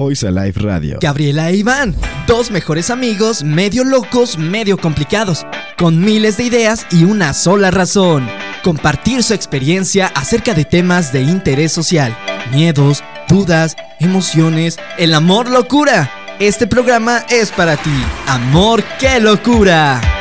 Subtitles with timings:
[0.00, 0.98] Voice Alive Radio.
[0.98, 1.94] Gabriela e Iván,
[2.26, 5.44] dos mejores amigos, medio locos, medio complicados,
[5.76, 8.26] con miles de ideas y una sola razón.
[8.64, 12.16] Compartir su experiencia acerca de temas de interés social,
[12.50, 16.10] miedos, dudas, emociones, el amor locura.
[16.38, 18.02] Este programa es para ti.
[18.26, 20.19] Amor, qué locura.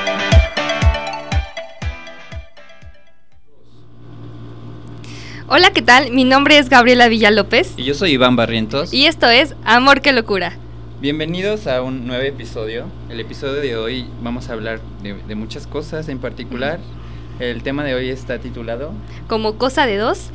[5.51, 6.11] Hola, ¿qué tal?
[6.11, 7.73] Mi nombre es Gabriela Villalópez.
[7.75, 8.93] Y yo soy Iván Barrientos.
[8.93, 10.53] Y esto es Amor, qué locura.
[11.01, 12.85] Bienvenidos a un nuevo episodio.
[13.09, 16.79] El episodio de hoy vamos a hablar de, muchas cosas en particular.
[17.39, 18.91] El tema de hoy está titulado
[19.27, 20.29] Como cosa de dos.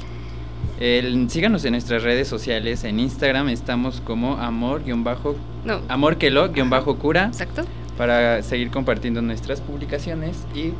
[0.80, 2.82] El, síganos en nuestras redes sociales.
[2.82, 5.36] En Instagram estamos como amor-bajo.
[5.64, 5.80] No.
[5.86, 7.26] Amor que lo-cura.
[7.26, 7.62] Exacto.
[7.96, 10.72] Para seguir compartiendo nuestras publicaciones y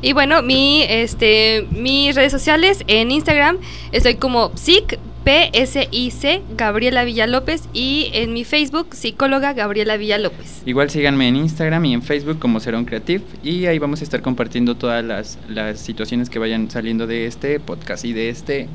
[0.00, 3.58] y bueno, mi, este, mis redes sociales en Instagram
[3.90, 10.62] estoy como psic, P-S-I-C, Gabriela Villalópez y en mi Facebook, psicóloga Gabriela Villalópez.
[10.66, 14.22] Igual síganme en Instagram y en Facebook como Serón Creative y ahí vamos a estar
[14.22, 18.68] compartiendo todas las, las situaciones que vayan saliendo de este podcast y de este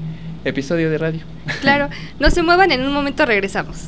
[0.44, 1.22] episodio de radio.
[1.62, 1.90] Claro,
[2.20, 3.86] no se muevan, en un momento regresamos.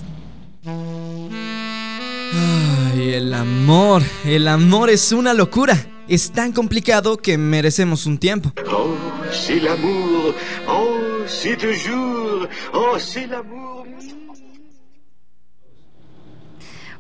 [2.93, 8.51] Ay, el amor, el amor es una locura es tan complicado que merecemos un tiempo.
[8.71, 8.95] Oh,
[9.31, 10.33] c'est l'amour.
[10.67, 12.47] Oh, c'est toujours.
[12.73, 13.85] Oh, c'est l'amour.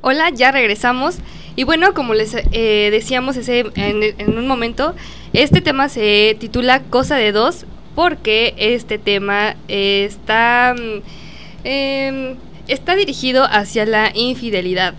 [0.01, 1.17] Hola, ya regresamos.
[1.55, 4.93] Y bueno, como les eh, decíamos ese, en, un momento,
[5.33, 11.01] este tema se titula Cosa de Dos porque este tema está, mm,
[11.63, 12.35] em,
[12.67, 14.93] está dirigido hacia la infidelidad.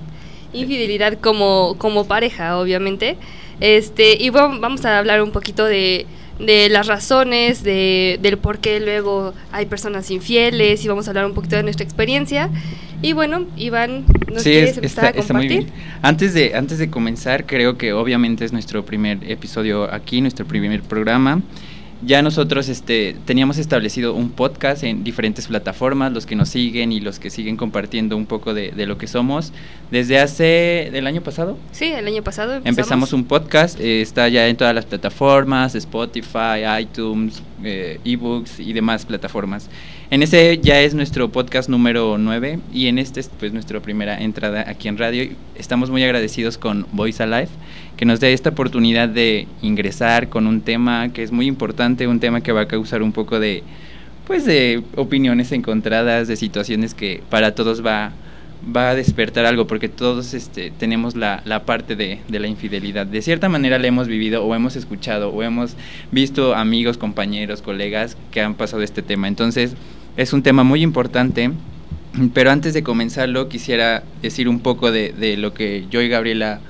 [0.53, 3.17] Infidelidad como, como pareja, obviamente.
[3.61, 6.07] Este, y bueno, vamos a hablar un poquito de,
[6.39, 11.27] de las razones, de, del por qué luego hay personas infieles y vamos a hablar
[11.27, 12.51] un poquito de nuestra experiencia.
[13.03, 15.69] Y bueno, Iván, ¿nos quieres empezar a compartir?
[16.03, 20.83] Antes de, antes de comenzar, creo que obviamente es nuestro primer episodio aquí, nuestro primer
[20.83, 21.43] programa
[22.03, 27.01] ya nosotros este, teníamos establecido un podcast en diferentes plataformas, los que nos siguen y
[27.01, 29.53] los que siguen compartiendo un poco de, lo que somos.
[29.91, 31.57] Desde hace, ¿del año pasado?
[31.73, 36.65] Sí, el año pasado empezamos, un podcast, eh, está ya en todas las plataformas, Spotify,
[36.81, 39.71] iTunes, eh, ebooks y demás plataformas.
[40.11, 44.21] En ese ya es nuestro podcast número 9 y en este es pues nuestra primera
[44.21, 45.29] entrada aquí en radio.
[45.57, 47.49] Estamos muy agradecidos con Voice Alive
[47.97, 52.21] que nos dé esta oportunidad de ingresar con un tema que es muy importante, un
[52.21, 53.63] tema que va a causar un poco de
[54.27, 58.13] pues de opiniones encontradas, de situaciones que para todos va
[58.65, 63.07] va a despertar algo porque todos este, tenemos la, la parte de, de, la infidelidad.
[63.07, 65.77] De cierta manera la hemos vivido o hemos escuchado o hemos
[66.11, 69.29] visto amigos, compañeros, colegas que han pasado este tema.
[69.29, 69.75] Entonces
[70.17, 71.51] es un tema muy importante,
[72.35, 76.61] pero antes de comenzarlo quisiera decir un poco de, de lo que yo y Gabriela,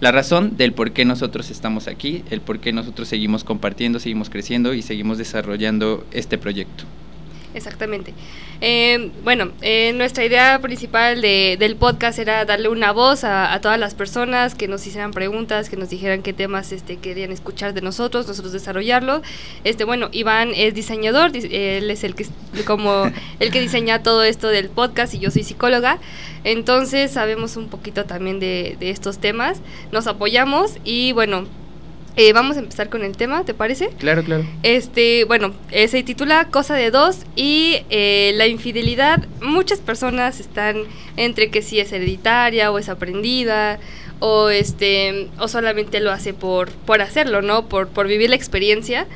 [0.00, 4.28] la razón del por qué nosotros estamos aquí, el por qué nosotros seguimos compartiendo, seguimos
[4.28, 6.84] creciendo y seguimos desarrollando este proyecto.
[7.56, 8.12] Exactamente.
[8.60, 13.80] Eh, bueno, eh, nuestra idea principal de, del podcast era darle una voz a, todas
[13.80, 17.80] las personas que nos hicieran preguntas, que nos dijeran qué temas este, querían escuchar de
[17.80, 19.22] nosotros, nosotros desarrollarlo.
[19.64, 22.26] Este, bueno, Iván es diseñador, él es el que
[22.66, 25.98] como el que diseña todo esto del podcast y yo soy psicóloga.
[26.44, 29.62] Entonces sabemos un poquito también de, de estos temas,
[29.92, 31.46] nos apoyamos y bueno,
[32.16, 33.90] eh, vamos a empezar con el tema, ¿te parece?
[33.98, 34.44] Claro, claro.
[34.62, 39.26] Este, bueno, eh, se titula Cosa de dos y eh, la infidelidad.
[39.42, 40.84] Muchas personas están
[41.18, 43.78] entre que si es hereditaria o es aprendida
[44.18, 47.68] o este o solamente lo hace por por hacerlo, ¿no?
[47.68, 49.06] Por por vivir la experiencia.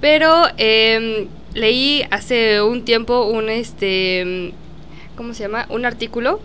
[0.00, 4.52] Pero em, leí hace un tiempo un este
[5.16, 5.66] ¿cómo se llama?
[5.68, 6.40] Un artículo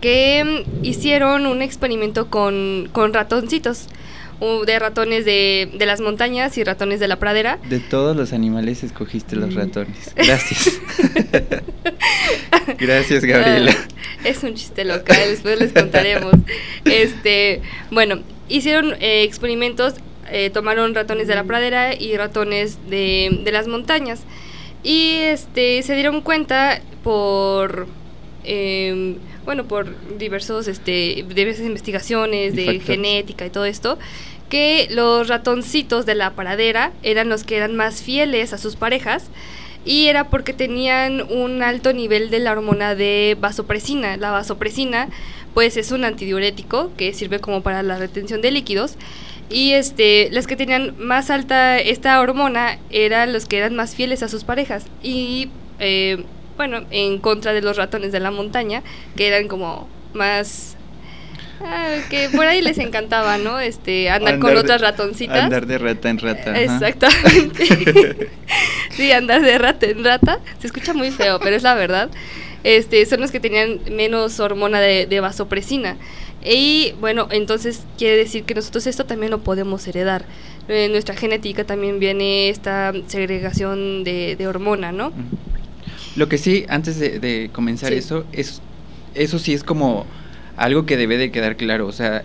[0.00, 3.88] que em, hicieron un experimento con, con ratoncitos
[4.40, 7.58] de ratones de, de, las montañas y ratones de la pradera.
[7.68, 9.58] De todos los animales escogiste los mm.
[9.58, 10.12] ratones.
[10.16, 10.80] Gracias.
[12.78, 13.72] Gracias, Gabriela.
[13.76, 13.88] Ah,
[14.24, 16.34] es un chiste local, después les contaremos.
[16.84, 17.60] Este,
[17.90, 19.94] bueno, hicieron eh, experimentos,
[20.30, 24.22] eh, tomaron ratones de la pradera y ratones de, de las montañas.
[24.82, 27.86] Y este, se dieron cuenta por...
[28.44, 29.88] Eh, bueno, por
[30.18, 33.98] diversos, este, diversas investigaciones de genética y todo esto,
[34.50, 39.30] que los ratoncitos de la paradera eran los que eran más fieles a sus parejas
[39.86, 44.18] y era porque tenían un alto nivel de la hormona de vasopresina.
[44.18, 45.08] La vasopresina
[45.54, 48.96] pues es un antidiurético que sirve como para la retención de líquidos
[49.48, 54.22] y este las que tenían más alta esta hormona eran los que eran más fieles
[54.22, 55.48] a sus parejas y
[55.78, 56.24] eh,
[56.60, 58.82] bueno, en contra de los ratones de la montaña,
[59.16, 60.76] que eran como más
[61.62, 63.60] Ah, que por ahí les encantaba, ¿no?
[63.60, 65.44] Este, andar, con otras ratoncitas.
[65.44, 66.60] Andar de rata en rata.
[66.60, 68.28] Exactamente.
[68.90, 70.40] sí, andar de rata en rata.
[70.58, 72.10] Se escucha muy feo, pero es la verdad.
[72.64, 75.96] Este, son los que tenían menos hormona de, vasopresina.
[76.42, 80.24] Y bueno, entonces quiere decir que nosotros esto también lo podemos heredar.
[80.68, 85.12] En nuestra genética también viene esta segregación de, hormona, ¿no?
[86.16, 88.62] Lo que sí, antes de, comenzar eso, es,
[89.14, 90.06] eso sí es como
[90.60, 92.22] algo que debe de quedar claro, o sea,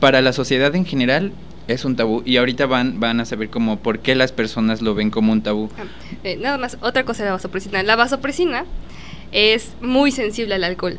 [0.00, 1.32] para la sociedad en general
[1.68, 4.94] es un tabú y ahorita van van a saber como por qué las personas lo
[4.94, 5.68] ven como un tabú.
[5.78, 5.84] Ah,
[6.24, 7.82] eh, nada más, otra cosa de la vasopresina.
[7.82, 8.64] La vasopresina
[9.30, 10.98] es muy sensible al alcohol.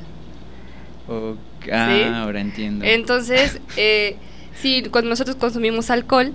[1.73, 2.85] ah, ahora entiendo.
[2.85, 4.17] Entonces, eh,
[4.61, 6.33] sí, cuando nosotros consumimos alcohol,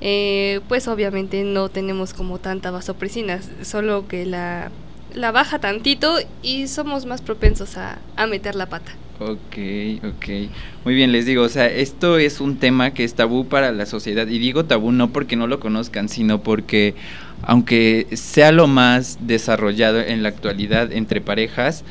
[0.00, 4.70] eh, pues obviamente no tenemos como tanta vasopresina, solo que la,
[5.12, 8.92] la baja tantito y somos más propensos a, a meter la pata.
[9.18, 9.56] Ok,
[10.04, 10.50] ok.
[10.84, 13.86] Muy bien, les digo, o sea, esto es un tema que es tabú para la
[13.86, 14.26] sociedad.
[14.26, 16.94] Y digo tabú no porque no lo conozcan, sino porque
[17.42, 21.84] aunque sea lo más desarrollado en la actualidad entre parejas,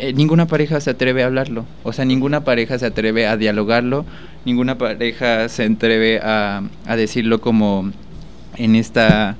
[0.00, 1.66] eh, ninguna pareja se atreve a hablarlo.
[1.84, 4.04] O sea, ninguna pareja se atreve a dialogarlo,
[4.44, 7.92] ninguna pareja se atreve a, a decirlo como
[8.56, 9.36] en esta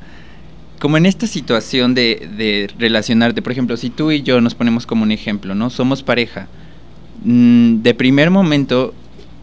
[0.78, 4.86] como en esta situación de, de relacionarte, por ejemplo, si tú y yo nos ponemos
[4.86, 5.68] como un ejemplo, ¿no?
[5.68, 6.48] Somos pareja
[7.24, 8.94] Mm, de primer momento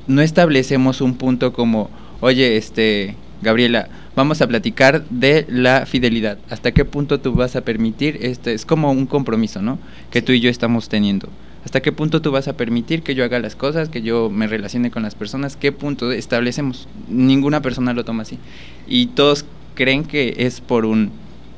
[0.08, 1.90] no establecemos un punto como,
[2.22, 6.40] oye, este, Gabriela, vamos a platicar de la fidelidad.
[6.50, 8.18] ¿Hasta qué punto tú vas a permitir?
[8.22, 9.78] Este, es como un compromiso, ¿no?
[10.10, 11.30] Que tú y yo estamos teniendo.
[11.66, 14.48] ¿Hasta qué punto tú vas a permitir que yo haga las cosas, que yo me
[14.48, 15.58] relacione con las personas?
[15.58, 16.88] ¿Qué punto establecemos?
[17.10, 18.40] Ninguna persona lo toma así.
[18.88, 19.46] Y todos
[19.76, 21.12] creen que es por un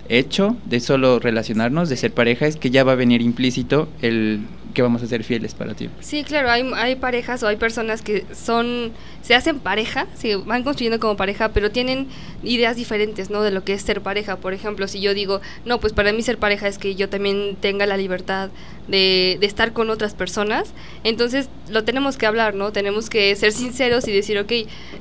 [0.09, 4.41] hecho de solo relacionarnos, de ser pareja, es que ya va a venir implícito el
[4.73, 5.89] que vamos a ser fieles para ti.
[5.99, 10.63] Sí, claro, hay, hay parejas o hay personas que son, se hacen pareja, se van
[10.63, 12.07] construyendo como pareja, pero tienen
[12.43, 13.41] ideas diferentes, ¿no?
[13.41, 14.37] De lo que es ser pareja.
[14.37, 17.57] Por ejemplo, si yo digo, no, pues para mí ser pareja es que yo también
[17.59, 18.49] tenga la libertad
[18.87, 20.73] de, de estar con otras personas,
[21.03, 22.71] entonces lo tenemos que hablar, ¿no?
[22.71, 24.51] Tenemos que ser sinceros y decir, ok,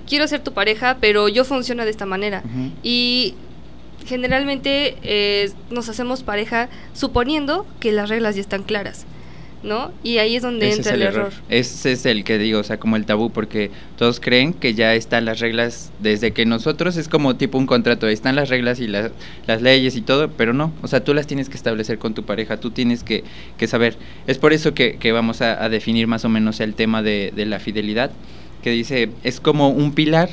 [0.08, 2.42] quiero ser tu pareja, pero yo funciono de esta manera.
[2.82, 3.34] Y
[4.06, 9.04] generalmente eh, nos hacemos pareja suponiendo que las reglas ya están claras.
[9.62, 9.92] ¿No?
[10.02, 11.32] Y ahí es donde entra el, error.
[11.48, 14.94] Ese es el que digo, o sea, como el tabú, porque todos creen que ya
[14.94, 18.86] están las reglas desde que nosotros es como tipo un contrato, están las reglas y
[18.86, 22.24] las leyes y todo, pero no, o sea, tú las tienes que establecer con tu
[22.24, 23.24] pareja, tú tienes que,
[23.56, 23.96] que saber.
[24.26, 27.32] Es por eso que, que vamos a, a, definir más o menos el tema de,
[27.34, 28.10] de la fidelidad,
[28.62, 30.30] que dice, es como un pilar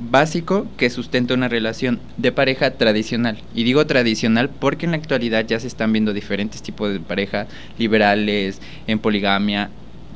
[0.00, 3.38] básico que sustenta una relación de pareja tradicional.
[3.54, 7.46] Y digo tradicional porque en la actualidad ya se están viendo diferentes tipos de pareja,
[7.78, 9.70] liberales, en poligamia,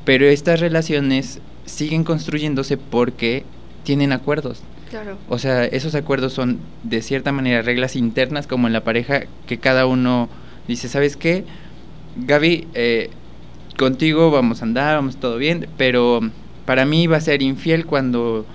[0.05, 3.45] pero estas relaciones siguen construyéndose porque
[3.85, 4.63] tienen acuerdos.
[4.91, 5.19] Claro.
[5.29, 9.59] O sea, esos acuerdos son de cierta manera reglas internas como en la pareja que
[9.59, 10.29] cada uno
[10.69, 11.45] dice, ¿sabes qué?
[12.17, 13.11] Gaby, eh,
[13.77, 16.21] contigo vamos a andar, vamos todo bien, pero
[16.65, 18.47] para mí va a ser infiel cuando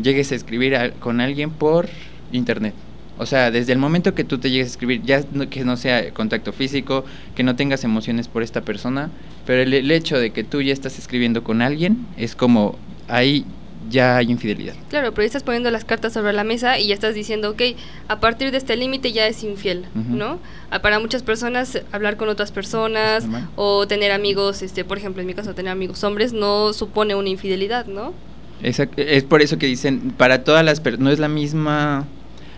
[0.00, 1.88] llegues a escribir con alguien por
[2.32, 2.74] internet.
[3.18, 6.12] O sea, desde el momento que tú te llegues a escribir, ya que no sea
[6.12, 7.04] contacto físico,
[7.34, 9.10] que no tengas emociones por esta persona,
[9.46, 12.76] pero el, hecho de que tú ya estás escribiendo con alguien es como
[13.08, 13.44] ahí
[13.90, 14.74] ya hay infidelidad.
[14.88, 17.62] Claro, pero estás poniendo las cartas sobre la mesa y ya estás diciendo, ok,
[18.08, 20.38] a partir de este límite ya es infiel, ¿no?
[20.70, 25.26] Ah, para muchas personas, hablar con otras personas o tener amigos, este, por ejemplo, en
[25.26, 28.14] mi caso, tener amigos hombres no supone una infidelidad, ¿no?
[28.62, 32.06] Es, por eso que dicen, para todas las personas, no es la misma,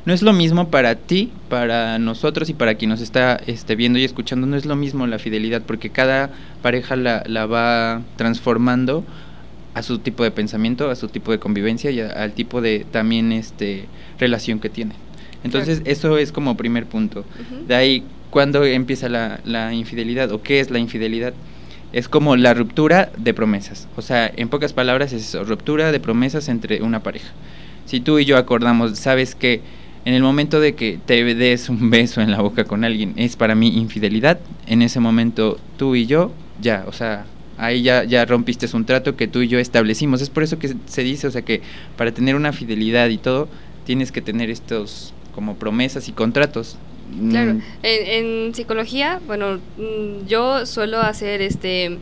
[0.04, 3.98] no es lo mismo para ti, para nosotros y para quien nos está este, viendo
[3.98, 6.30] y escuchando, no es lo mismo la fidelidad, porque cada
[6.62, 9.04] pareja la, la va transformando
[9.72, 13.32] a su tipo de pensamiento, a su tipo de convivencia y al tipo de también
[13.32, 13.86] este
[14.18, 14.94] relación que tiene.
[15.42, 17.24] Entonces, eso es como primer punto.
[17.68, 21.34] De ahí, ¿cuándo empieza la, la infidelidad o qué es la infidelidad?
[21.94, 23.86] Es como la ruptura de promesas.
[23.96, 27.30] O sea, en pocas palabras es ruptura de promesas entre una pareja.
[27.86, 29.60] Si tú y yo acordamos, sabes que
[30.04, 33.36] en el momento de que te des un beso en la boca con alguien es
[33.36, 37.26] para mí infidelidad, en ese momento tú y yo ya, o sea,
[37.58, 40.20] ahí ya, ya rompiste un trato que tú y yo establecimos.
[40.20, 41.62] Es por eso que se dice, o sea, que
[41.96, 43.48] para tener una fidelidad y todo,
[43.86, 46.76] tienes que tener estos como promesas y contratos.
[47.30, 47.62] Claro, mm.
[47.82, 51.98] en, psicología, bueno, mm, yo suelo hacer este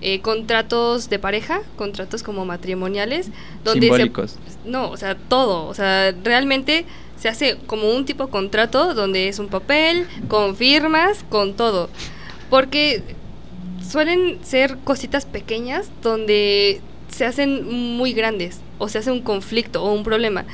[0.00, 3.28] eh, contratos de pareja, contratos como matrimoniales,
[3.64, 4.32] donde Simbólicos.
[4.32, 6.84] Se, no, o sea, todo, o sea, realmente
[7.18, 11.88] se hace como un tipo de contrato donde es un papel, con firmas, con todo,
[12.50, 13.02] porque
[13.88, 19.92] suelen ser cositas pequeñas donde se hacen muy grandes o se hace un conflicto o
[19.92, 20.44] un problema.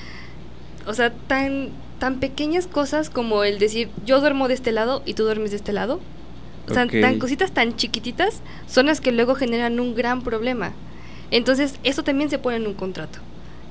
[0.87, 5.15] O sea, tan tan pequeñas cosas como el decir yo duermo de este lado y
[5.15, 6.01] tú duermes de este lado.
[6.69, 10.73] O sea, tan cositas tan chiquititas son las que luego generan un gran problema.
[11.31, 13.19] Entonces, eso también se pone en un contrato.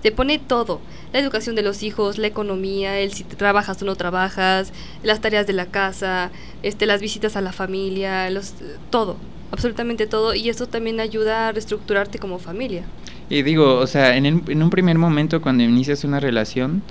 [0.04, 0.80] Se pone todo,
[1.12, 4.72] la educación de los hijos, la economía, el si trabajas o no trabajas,
[5.04, 6.30] las tareas de la casa,
[6.64, 8.54] este las visitas a la familia, los
[8.92, 9.18] todo,
[9.52, 12.84] absolutamente todo y eso también ayuda a reestructurarte como familia.
[13.30, 16.84] Y digo, o sea, en, el- en un primer momento cuando inicias una relación,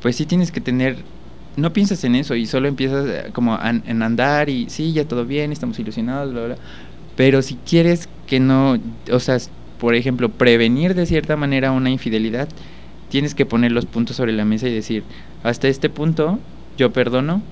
[0.00, 0.96] pues sí tienes que tener,
[1.56, 5.04] no piensas en eso y solo empiezas eh, como a, en andar y sí, ya
[5.06, 6.56] todo bien, estamos ilusionados, bla, bla.
[7.16, 8.78] Pero si quieres que no,
[9.12, 9.38] o sea,
[9.78, 12.48] por ejemplo, prevenir de cierta manera una infidelidad,
[13.08, 15.04] tienes que poner los puntos sobre la mesa y decir,
[15.42, 16.38] hasta este punto
[16.78, 17.42] yo perdono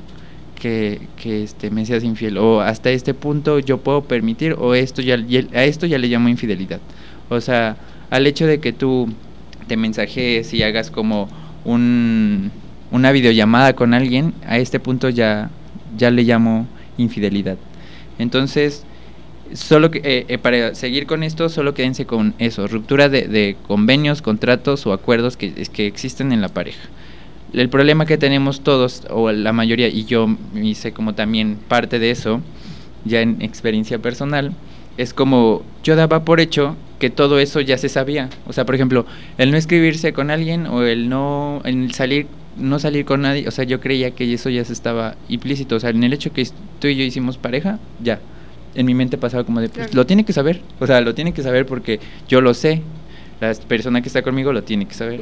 [0.60, 5.02] que, que este, me seas infiel, o hasta este punto yo puedo permitir, o esto
[5.02, 5.16] ya-
[5.54, 6.80] a esto ya le llamo infidelidad.
[7.28, 7.76] O sea,
[8.10, 9.08] al hecho de que tú
[9.66, 11.28] te mensajes y hagas como
[11.64, 12.50] un,
[12.90, 15.50] una videollamada con alguien, a este punto ya,
[15.96, 17.56] ya le llamo infidelidad.
[18.18, 18.84] Entonces,
[19.52, 24.22] solo que, eh, eh, para seguir con esto, solo quédense con eso, ruptura de, convenios,
[24.22, 26.88] contratos o acuerdos que, que existen en la pareja.
[27.52, 32.10] El problema que tenemos todos, o la mayoría, y yo hice como también parte de
[32.10, 32.42] eso,
[33.04, 34.52] ya en experiencia personal,
[34.98, 38.28] es como yo daba por hecho que todo eso ya se sabía.
[38.46, 39.06] O sea, por ejemplo,
[39.38, 42.26] el no escribirse con alguien o el no el salir
[42.58, 45.80] no salir con nadie, o sea, yo creía que eso ya se estaba implícito, o
[45.80, 46.46] sea, en el hecho que
[46.80, 48.18] tú y yo hicimos pareja, ya.
[48.74, 51.32] En mi mente pasaba como de, pues, lo tiene que saber, o sea, lo tiene
[51.32, 52.82] que saber porque yo lo sé,
[53.40, 55.20] la persona que está conmigo lo tiene que saber,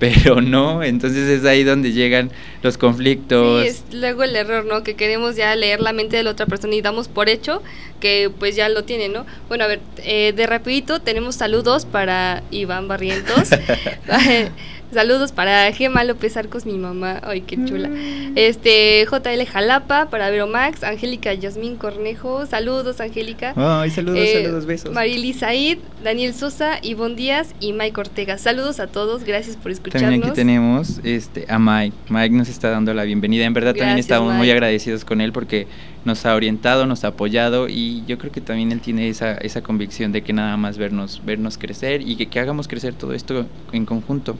[0.00, 3.62] pero no, entonces es ahí donde llegan los conflictos.
[3.62, 4.82] Sí, es luego el error, ¿no?
[4.82, 7.62] Que queremos ya leer la mente de la otra persona y damos por hecho
[8.00, 9.26] que pues ya lo tiene, ¿no?
[9.48, 13.50] Bueno, a ver, eh, de rapidito tenemos saludos para Iván Barrientos.
[14.92, 17.20] saludos para Gema López Arcos, mi mamá.
[17.22, 17.90] Ay, qué chula.
[18.34, 22.46] Este, JL Jalapa, para Vero Max, Angélica Yasmín Cornejo.
[22.46, 23.54] Saludos, Angélica.
[23.56, 24.92] Ay, saludos, Eh, saludos, besos.
[24.92, 28.38] Marily Said, Daniel Sosa, Ivonne Díaz y Mike Ortega.
[28.38, 30.10] Saludos a todos, gracias por escucharnos.
[30.10, 31.96] También aquí tenemos este, a Mike.
[32.08, 33.44] Mike nos está dando la bienvenida.
[33.44, 35.66] En verdad también estamos muy agradecidos con él porque
[36.04, 39.62] nos ha orientado, nos ha apoyado y yo creo que también él tiene esa, esa
[39.62, 43.46] convicción de que nada más vernos, vernos crecer y que, que hagamos crecer todo esto
[43.72, 44.36] en conjunto.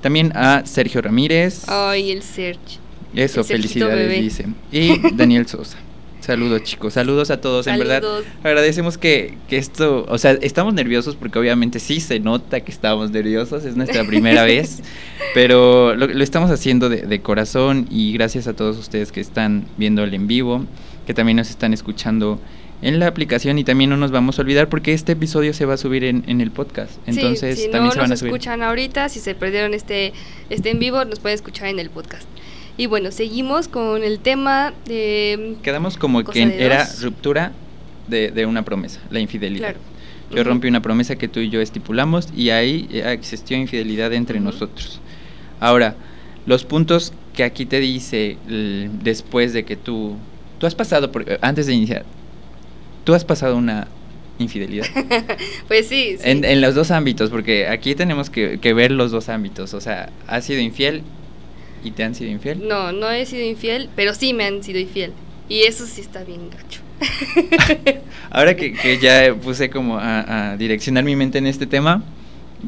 [0.00, 1.68] También a Sergio Ramírez.
[1.68, 2.78] Ay, el Search.
[3.14, 4.46] Eso, el felicidades, dice.
[4.70, 5.78] Y Daniel Sosa.
[6.20, 8.02] Saludos chicos, saludos a todos, en verdad.
[8.02, 8.26] Saludos.
[8.44, 13.10] Agradecemos que, que esto, o sea, estamos nerviosos porque obviamente sí se nota que estamos
[13.10, 14.82] nerviosos, es nuestra primera vez,
[15.32, 19.64] pero lo, lo estamos haciendo de, de corazón y gracias a todos ustedes que están
[19.78, 20.66] viendo el en vivo,
[21.06, 22.38] que también nos están escuchando
[22.82, 25.74] en la aplicación y también no nos vamos a olvidar porque este episodio se va
[25.74, 28.32] a subir en, en el podcast, entonces sí, si también no se van a subir.
[28.32, 30.12] escuchan ahorita, si se perdieron este,
[30.50, 32.28] este en vivo, nos pueden escuchar en el podcast.
[32.76, 35.56] Y bueno, seguimos con el tema de...
[35.64, 37.02] Quedamos como que era dos.
[37.02, 37.50] ruptura
[38.06, 39.70] de, de una promesa, la infidelidad.
[39.70, 39.80] Claro.
[40.30, 44.38] Yo rompí una promesa que tú y yo estipulamos y ahí eh, existió infidelidad entre
[44.38, 45.00] nosotros.
[45.58, 45.96] Ahora,
[46.46, 50.16] los puntos que aquí te dice l- después de que tú,
[50.58, 52.04] tú has pasado, por, eh, antes de iniciar,
[53.08, 53.88] tú has pasado una
[54.38, 54.84] infidelidad.
[55.66, 56.28] Pues sí, sí.
[56.28, 59.72] En, en los dos ámbitos, porque aquí tenemos que, que ver los dos ámbitos.
[59.72, 61.00] O sea, ¿has sido infiel
[61.82, 62.68] y te han sido infiel?
[62.68, 65.14] No, no he sido infiel, pero sí me han sido infiel.
[65.48, 66.82] Y eso sí está bien gacho.
[68.30, 72.02] Ahora que, que ya puse como a, a direccionar mi mente en este tema,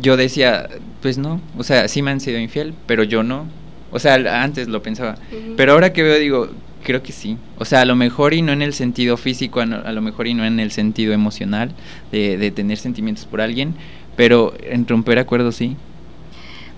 [0.01, 0.71] yo decía,
[1.03, 3.47] pues no, o sea, sí me han sido infiel, pero yo no.
[3.91, 5.17] O sea, antes lo pensaba.
[5.59, 6.49] Pero ahora que veo, digo,
[6.85, 7.37] creo que sí.
[7.59, 10.01] O sea, a lo mejor y no en el sentido físico, a, no- a lo
[10.03, 11.73] mejor y no en el sentido emocional,
[12.13, 13.75] de, de tener sentimientos por alguien,
[14.17, 15.77] pero en romper acuerdos sí.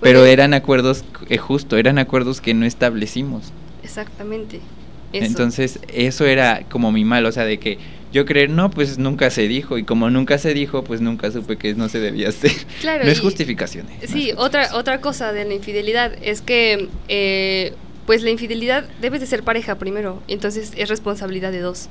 [0.00, 3.52] Pero Bueno, eran acuerdos, eh, justo, eran acuerdos que no establecimos.
[3.84, 4.60] Exactamente.
[5.12, 5.26] Eso.
[5.26, 7.78] Entonces, eso era como mi mal, o sea, de que
[8.12, 11.56] yo creer, no, pues nunca se dijo, y como nunca se dijo, pues nunca supe
[11.56, 12.50] que no se debía hacer.
[12.80, 13.86] Claro, no es justificación.
[13.88, 17.74] eh, no Sí, es otra, otra cosa de la infidelidad es que, eh,
[18.12, 21.88] pues la infidelidad debes de ser pareja primero, entonces es responsabilidad de dos.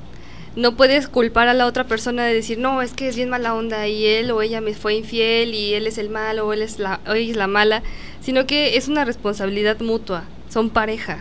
[0.54, 3.56] No puedes culpar a la otra persona de decir, no, es que es bien mala
[3.56, 6.62] onda y él o ella me fue infiel y él es el malo o él
[6.62, 7.82] es la, o ella es la mala,
[8.20, 10.22] sino que es una responsabilidad mutua.
[10.52, 11.18] Son pareja.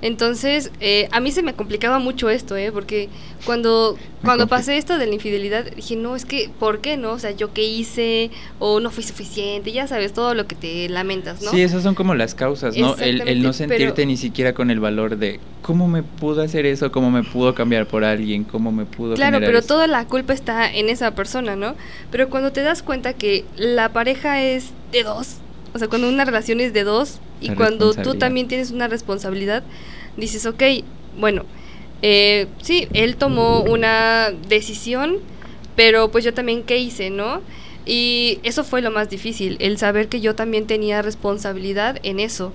[0.00, 2.72] Entonces, eh, a mí se me complicaba mucho esto, ¿eh?
[2.72, 3.08] Porque
[3.44, 7.12] cuando, cuando pasé esto de la infidelidad, dije, no, es que, ¿por qué no?
[7.12, 8.30] O sea, ¿yo qué hice?
[8.58, 11.50] O no fui suficiente, ya sabes, todo lo que te lamentas, ¿no?
[11.52, 12.96] Sí, esas son como las causas, ¿no?
[12.96, 16.66] El, el no sentirte pero- ni siquiera con el valor de cómo me pudo hacer
[16.66, 19.68] eso, cómo me pudo cambiar por alguien, cómo me pudo Claro, pero eso.
[19.68, 21.76] toda la culpa está en esa persona, ¿no?
[22.10, 25.36] Pero cuando te das cuenta que la pareja es de dos,
[25.74, 28.88] o sea, cuando una relación es de dos y La cuando tú también tienes una
[28.88, 29.62] responsabilidad,
[30.16, 30.62] dices, ok,
[31.18, 31.44] bueno,
[32.02, 35.18] eh, sí, él tomó una decisión,
[35.76, 37.40] pero pues yo también, ¿qué hice, no?
[37.86, 42.52] Y eso fue lo más difícil, el saber que yo también tenía responsabilidad en eso,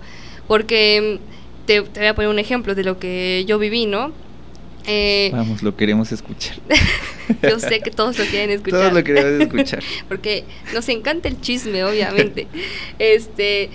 [0.48, 4.12] porque mm, te, te voy a poner un ejemplo de lo que yo viví, ¿no?
[4.88, 6.56] Eh, Vamos, lo queremos escuchar.
[7.44, 8.80] yo sé que todos lo quieren escuchar.
[8.80, 9.84] Todos lo queremos escuchar.
[10.08, 12.48] Porque nos encanta el chisme, obviamente.
[12.98, 13.70] este,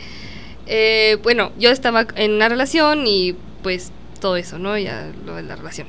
[0.66, 4.78] eh, bueno, yo estaba en una relación y pues todo eso, ¿no?
[4.78, 5.86] Ya lo de la relación.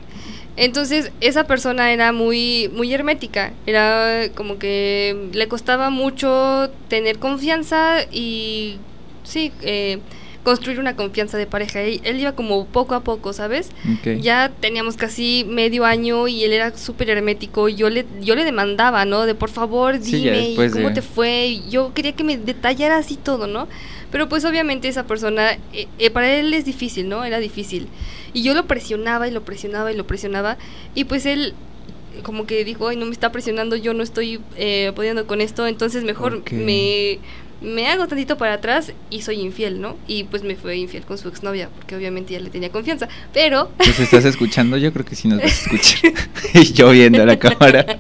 [0.58, 3.54] Entonces, esa persona era muy, muy hermética.
[3.66, 8.78] Era como que le costaba mucho tener confianza y,
[9.24, 10.00] sí, eh,
[10.44, 11.82] construir una confianza de pareja.
[11.82, 13.70] Él, él iba como poco a poco, ¿sabes?
[14.22, 17.70] Ya teníamos casi medio año y él era súper hermético.
[17.70, 19.26] y Yo le, yo le demandaba, ¿no?
[19.26, 21.46] De por favor, Sí, dime ¿y cómo de- te fue.
[21.48, 23.68] Y yo quería que me detallara así todo, ¿no?
[24.12, 27.24] Pero pues obviamente esa persona, eh, eh, para él es difícil, ¿no?
[27.24, 27.88] Era difícil.
[28.34, 30.58] Y yo lo presionaba y lo presionaba y lo presionaba.
[30.94, 31.54] Y pues él
[32.22, 35.66] como que dijo, ay, no me está presionando, yo no estoy eh, pudiendo con esto,
[35.66, 37.18] entonces mejor me,
[37.62, 39.96] me hago tantito para atrás y soy infiel, ¿no?
[40.08, 43.08] Y pues me fue infiel con su exnovia, porque obviamente ya le tenía confianza.
[43.34, 44.78] Pero ¿Nos estás escuchando?
[44.78, 46.12] Yo creo que sí nos vas a escuchar.
[46.54, 48.00] y yo viendo a la cámara.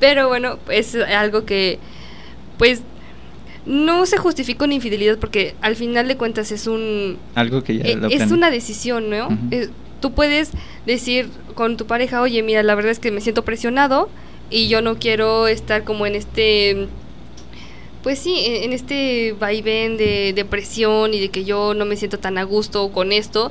[0.00, 1.78] Pero bueno, es algo que,
[2.58, 2.82] pues,
[3.66, 7.18] no se justifica una infidelidad porque al final de cuentas es un...
[7.34, 9.28] Algo que ya eh, lo es una decisión, ¿no?
[9.50, 9.70] Es-
[10.00, 10.50] tú puedes
[10.84, 14.10] decir con tu pareja, oye, mira, la verdad es que me siento presionado
[14.50, 16.88] y yo no quiero estar como en este...
[18.04, 22.36] Pues sí, en este vaivén de depresión y de que yo no me siento tan
[22.38, 23.50] a gusto con esto.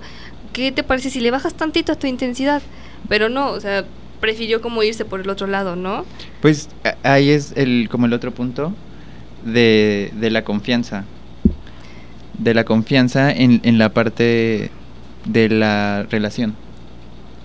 [0.53, 2.61] ¿Qué te parece si le bajas tantito a tu intensidad?
[3.09, 3.83] Pero no, o sea,
[4.21, 6.05] prefirió como irse por el otro lado, ¿no?
[6.39, 6.69] Pues
[7.01, 8.73] ahí es el como el otro punto
[9.43, 11.05] de, de la confianza.
[12.37, 14.69] De la confianza en, en la parte
[15.25, 16.55] de la relación.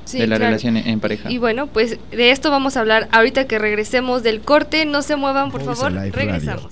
[0.04, 0.50] Sí, de la claro.
[0.50, 1.30] relación en, en pareja.
[1.30, 4.84] Y, y bueno, pues de esto vamos a hablar ahorita que regresemos del corte.
[4.84, 6.12] No se muevan, por Voice favor.
[6.12, 6.68] Radio.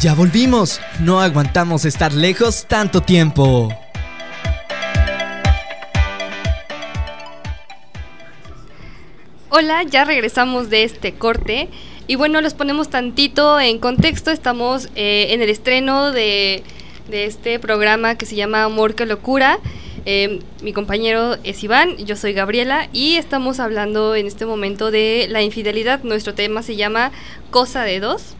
[0.00, 0.80] Ya volvimos.
[1.00, 3.68] No aguantamos estar lejos tanto tiempo.
[9.48, 11.68] Hola, ya regresamos de este corte.
[12.06, 14.30] Y bueno, los ponemos tantito en contexto.
[14.30, 16.62] Estamos eh, en el estreno de,
[17.08, 19.58] de este programa que se llama Amor que Locura.
[20.06, 25.26] Eh, mi compañero es Iván, yo soy Gabriela y estamos hablando en este momento de
[25.30, 26.02] la infidelidad.
[26.02, 27.10] Nuestro tema se llama
[27.50, 28.34] Cosa de Dos.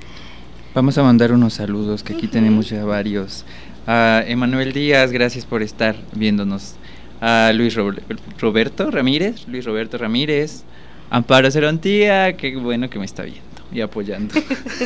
[0.74, 3.44] Vamos a mandar unos saludos, que aquí tenemos ya varios.
[3.86, 6.74] A Emanuel Díaz, gracias por estar viéndonos.
[7.20, 7.94] A Luis Ro-
[8.38, 10.64] Roberto Ramírez, Luis Roberto Ramírez.
[11.10, 14.34] Amparo Cerontía, qué bueno que me está viendo y apoyando.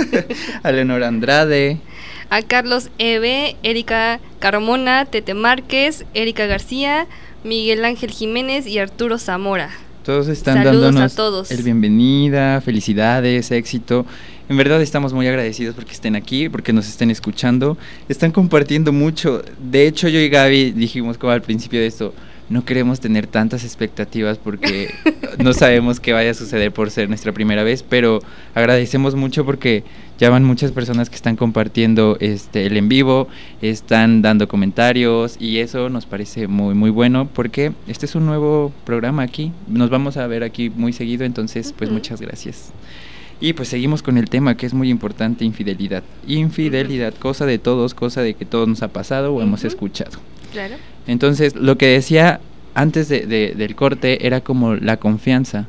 [0.63, 1.79] a Leonor Andrade.
[2.29, 7.07] a Carlos Eve, Erika Carmona, Tete Márquez, Erika García,
[7.45, 9.71] Miguel Ángel Jiménez y Arturo Zamora.
[10.09, 11.51] Todos están Saludos dándonos todos.
[11.51, 14.07] el bienvenida, felicidades, éxito.
[14.49, 17.77] En verdad estamos muy agradecidos porque estén aquí, porque nos estén escuchando,
[18.09, 19.43] están compartiendo mucho.
[19.59, 22.15] De hecho, yo y Gaby dijimos como al principio de esto,
[22.51, 24.95] no queremos tener tantas expectativas porque
[25.39, 28.21] no sabemos qué vaya a suceder por ser nuestra primera vez, pero
[28.55, 29.85] agradecemos mucho porque
[30.19, 33.29] ya van muchas personas que están compartiendo este el en vivo,
[33.63, 38.73] están dando comentarios y eso nos parece muy muy bueno porque este es un nuevo
[38.85, 39.53] programa aquí.
[39.69, 42.73] Nos vamos a ver aquí muy seguido, entonces pues muchas gracias.
[43.41, 46.03] Y pues seguimos con el tema que es muy importante, infidelidad.
[46.27, 50.19] Infidelidad, cosa de todos, cosa de que todos nos ha pasado o hemos escuchado.
[50.67, 50.75] Claro.
[51.07, 52.41] Entonces, lo que decía
[52.75, 55.67] antes de- de- del corte era como la confianza.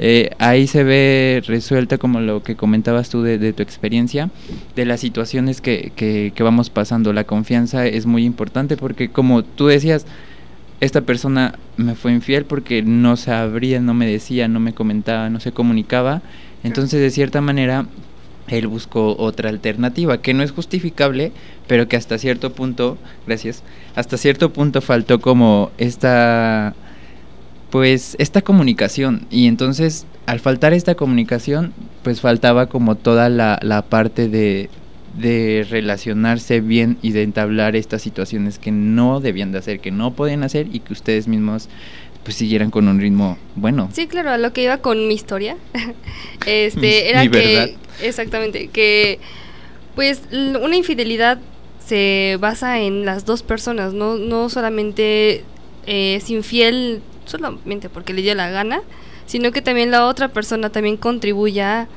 [0.00, 4.30] Eh, ahí se ve resuelta como lo que comentabas tú de, de tu experiencia,
[4.76, 7.12] de las situaciones que, que- que vamos pasando.
[7.12, 10.06] La confianza es muy importante porque como tú decías,
[10.80, 15.40] esta persona me fue infiel porque no sabría, no me decía, no me comentaba, no
[15.40, 16.22] se comunicaba.
[16.62, 17.86] Entonces, de cierta manera,
[18.48, 21.32] él buscó otra alternativa, que no es justificable,
[21.66, 23.62] pero que hasta cierto punto, gracias,
[23.94, 26.74] hasta cierto punto faltó como esta,
[27.70, 29.26] pues, esta comunicación.
[29.30, 34.70] Y entonces, al faltar esta comunicación, pues faltaba como toda la, la parte de,
[35.18, 40.12] de relacionarse bien y de entablar estas situaciones que no debían de hacer, que no
[40.14, 41.68] podían hacer y que ustedes mismos
[42.28, 43.88] pues siguieran con un ritmo bueno.
[43.90, 45.56] Sí, claro, a lo que iba con mi historia.
[46.46, 49.18] este, era que exactamente, que
[49.94, 51.38] pues una infidelidad
[51.82, 55.42] se basa en las dos personas, no no solamente
[55.86, 58.82] eh, es infiel solamente porque le dio la gana,
[59.24, 61.88] sino que también la otra persona también contribuya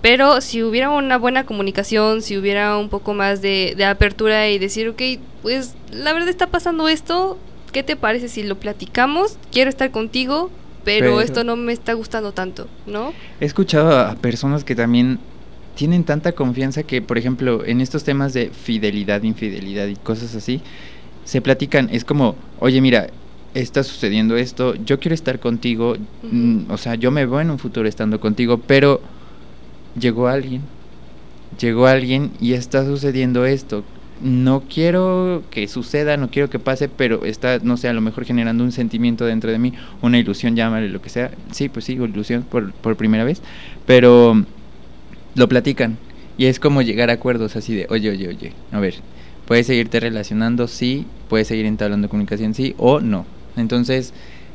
[0.00, 4.58] pero si hubiera una buena comunicación, si hubiera un poco más de, de, apertura y
[4.58, 5.02] decir, ok,
[5.42, 7.36] pues la verdad está pasando esto,
[7.78, 9.38] ¿qué te parece si lo platicamos?
[9.52, 10.50] Quiero estar contigo,
[10.82, 13.12] pero, esto no me está gustando tanto, ¿no?
[13.40, 15.20] He escuchado a personas que también
[15.76, 20.60] tienen tanta confianza que, por ejemplo, en estos temas de fidelidad, infidelidad y cosas así,
[21.24, 23.10] se platican, es como, oye, mira,
[23.54, 27.60] está sucediendo esto, yo quiero estar contigo, mm, o sea, yo me veo en un
[27.60, 29.00] futuro estando contigo, pero
[29.96, 30.62] llegó alguien,
[31.60, 33.84] llegó alguien y está sucediendo esto,
[34.20, 38.24] no quiero que suceda, no quiero que pase, pero está, no sé, a lo mejor
[38.24, 41.30] generando un sentimiento dentro de mí, una ilusión, llámale lo que sea.
[41.52, 43.42] Sí, pues sí, ilusión por, por primera vez,
[43.86, 44.44] pero
[45.34, 45.96] lo platican
[46.36, 48.94] y es como llegar a acuerdos así de, oye, oye, oye, a ver,
[49.46, 53.26] puedes seguirte relacionando, sí, puedes seguir entablando comunicación, sí, o no.
[53.56, 54.14] Entonces,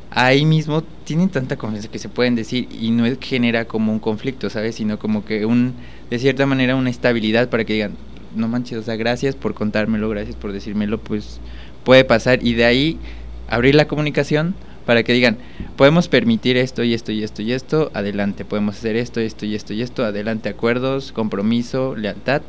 [0.09, 4.49] ahí mismo tienen tanta confianza que se pueden decir y no genera como un conflicto,
[4.49, 4.75] ¿sabes?
[4.75, 5.73] Sino como que un,
[6.09, 7.93] de cierta manera, una estabilidad para que digan,
[8.35, 11.39] no manches, o sea, gracias por contármelo, gracias por decírmelo, pues
[11.83, 12.99] puede pasar y de ahí
[13.47, 15.37] abrir la comunicación para que digan,
[15.77, 19.55] podemos permitir esto y esto y esto y esto, adelante, podemos hacer esto, esto y
[19.55, 22.41] esto y esto, adelante, acuerdos, compromiso, lealtad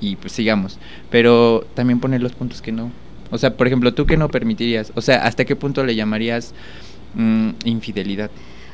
[0.00, 0.78] y pues sigamos.
[1.10, 2.90] Pero también poner los puntos que no.
[3.30, 4.92] O sea, por ejemplo, ¿tú qué no permitirías?
[4.94, 6.54] O sea, ¿hasta qué punto le llamarías
[7.14, 8.30] mm, infidelidad?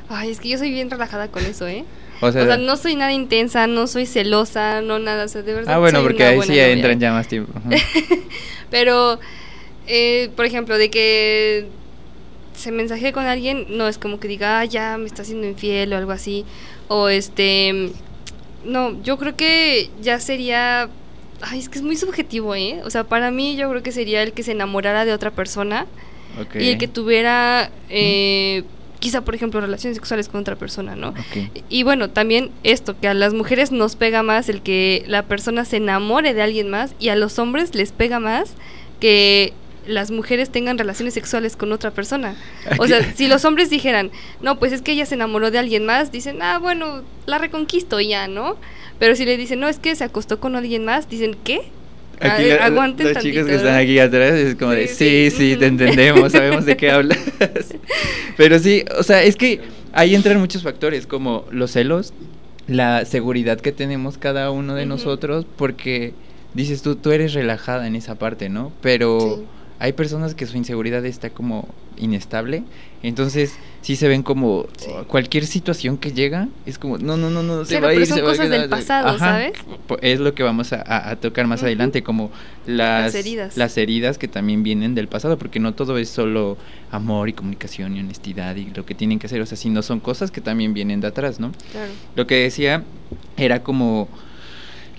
[0.09, 1.85] Ay, es que yo soy bien relajada con eso, ¿eh?
[2.21, 5.75] O sea, no soy nada intensa, no soy celosa, no nada, o sea, de verdad.
[5.75, 7.53] Ah, bueno, porque ahí sí entran ya más tiempo.
[8.71, 9.19] Pero,
[9.87, 11.67] eh, por ejemplo, de que
[12.55, 15.93] se mensaje con alguien, no es como que diga, ah, ya me está haciendo infiel
[15.93, 16.45] o algo así.
[16.89, 17.91] O este.
[18.65, 20.89] No, yo creo que ya sería.
[21.41, 22.81] Ay, es que es muy subjetivo, ¿eh?
[22.85, 25.87] O sea, para mí yo creo que sería el que se enamorara de otra persona.
[26.55, 27.71] Y el que tuviera.
[27.89, 28.65] Eh,
[28.99, 31.15] quizá por ejemplo relaciones sexuales con otra persona, ¿no?
[31.69, 35.65] Y bueno, también esto, que a las mujeres nos pega más el que la persona
[35.65, 38.55] se enamore de alguien más y a los hombres les pega más
[39.01, 39.53] que
[39.87, 42.37] las mujeres tengan relaciones sexuales con otra persona.
[42.79, 44.11] O sea, si los hombres dijeran,
[44.43, 47.99] no, pues es que ella se enamoró de alguien más, dicen, ah, bueno, la reconquisto
[47.99, 48.57] ya, ¿no?
[48.99, 51.63] Pero si le dicen, no, es que se acostó con alguien más, dicen, ¿qué?
[52.21, 56.33] Aquí aguanten los chicos que están aquí atrás es como de, sí, sí, te entendemos,
[56.33, 57.19] sabemos de qué hablas.
[58.37, 59.61] Pero sí, o sea, es que
[59.93, 62.13] ahí entran muchos factores, como los celos,
[62.67, 66.13] la seguridad que tenemos cada uno de nosotros, porque
[66.55, 68.73] dices tú, tú eres relajada en esa parte, ¿no?
[68.83, 69.45] Pero
[69.79, 72.65] hay personas que su inseguridad está como inestable,
[73.03, 74.67] entonces sí se ven como
[75.07, 78.21] cualquier situación que llega, es como, no, no, no, no, se va a ir, son
[78.21, 79.53] cosas del pasado, ¿sabes?
[80.03, 82.31] Es lo que vamos a, tocar más adelante, como
[82.67, 83.57] las, heridas.
[83.57, 86.59] las heridas que también vienen del pasado, porque no todo es solo
[86.91, 90.01] amor y comunicación y honestidad y lo que tienen que hacer, o sea, sino son
[90.01, 91.53] cosas que también vienen de atrás, ¿no?
[91.73, 91.93] Claro.
[92.17, 92.83] Lo que decía
[93.37, 94.09] era como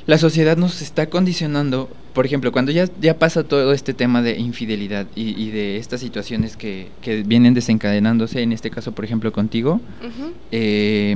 [0.09, 4.37] la sociedad nos está condicionando, por ejemplo, cuando ya, ya pasa todo este tema de
[4.37, 9.79] infidelidad y, de estas situaciones que, que, vienen desencadenándose, en este caso, por ejemplo, contigo,
[10.51, 11.15] eh,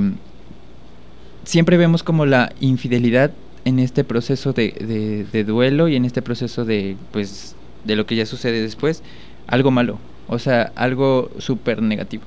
[1.44, 3.32] siempre vemos como la infidelidad
[3.64, 8.16] en este proceso de, de, duelo y en este proceso de, pues, de lo que
[8.16, 9.02] ya sucede después,
[9.46, 12.22] algo malo, o sea, algo súper negativo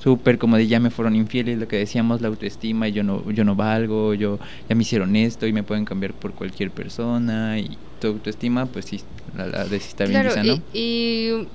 [0.00, 3.28] súper como de ya me fueron infieles, lo que decíamos, la autoestima, y yo no,
[3.32, 7.58] yo no valgo, yo ya me hicieron esto y me pueden cambiar por cualquier persona
[7.58, 9.00] y tu autoestima pues sí,
[9.36, 10.62] la, la desestabiliza, ¿no?
[10.72, 11.46] Y,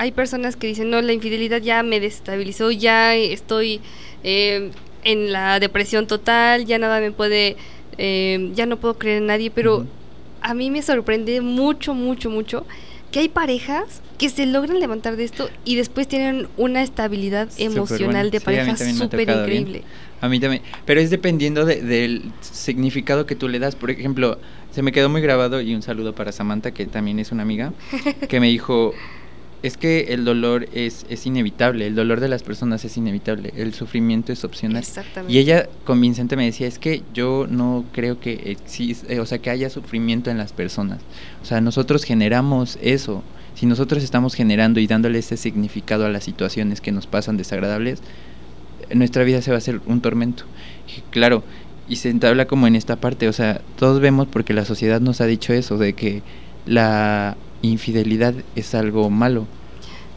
[0.00, 3.82] hay personas que dicen, no, la infidelidad ya me desestabilizó, ya estoy
[4.24, 4.70] eh,
[5.04, 7.58] en la depresión total, ya nada me puede,
[7.98, 9.86] eh, ya no puedo creer en nadie, pero
[10.40, 12.64] a mí me sorprende mucho, mucho, mucho
[13.10, 18.30] que hay parejas que se logran levantar de esto y después tienen una estabilidad emocional
[18.30, 19.82] de pareja súper increíble.
[20.20, 23.74] A mí también, pero es dependiendo del significado que tú le das.
[23.74, 24.38] Por ejemplo,
[24.72, 27.72] se me quedó muy grabado y un saludo para Samantha, que también es una amiga,
[28.28, 28.92] que me dijo,
[29.62, 33.74] es que el dolor es, es inevitable, el dolor de las personas es inevitable, el
[33.74, 34.78] sufrimiento es opcional.
[34.78, 35.32] Exactamente.
[35.32, 39.50] Y ella convincente me decía, es que yo no creo que existe, o sea, que
[39.50, 41.00] haya sufrimiento en las personas.
[41.42, 43.22] O sea, nosotros generamos eso.
[43.54, 48.00] Si nosotros estamos generando y dándole ese significado a las situaciones que nos pasan desagradables,
[48.94, 50.44] nuestra vida se va a hacer un tormento.
[51.10, 51.42] claro,
[51.90, 55.20] y se entabla como en esta parte, o sea, todos vemos porque la sociedad nos
[55.20, 56.22] ha dicho eso, de que
[56.64, 59.46] la infidelidad es algo malo,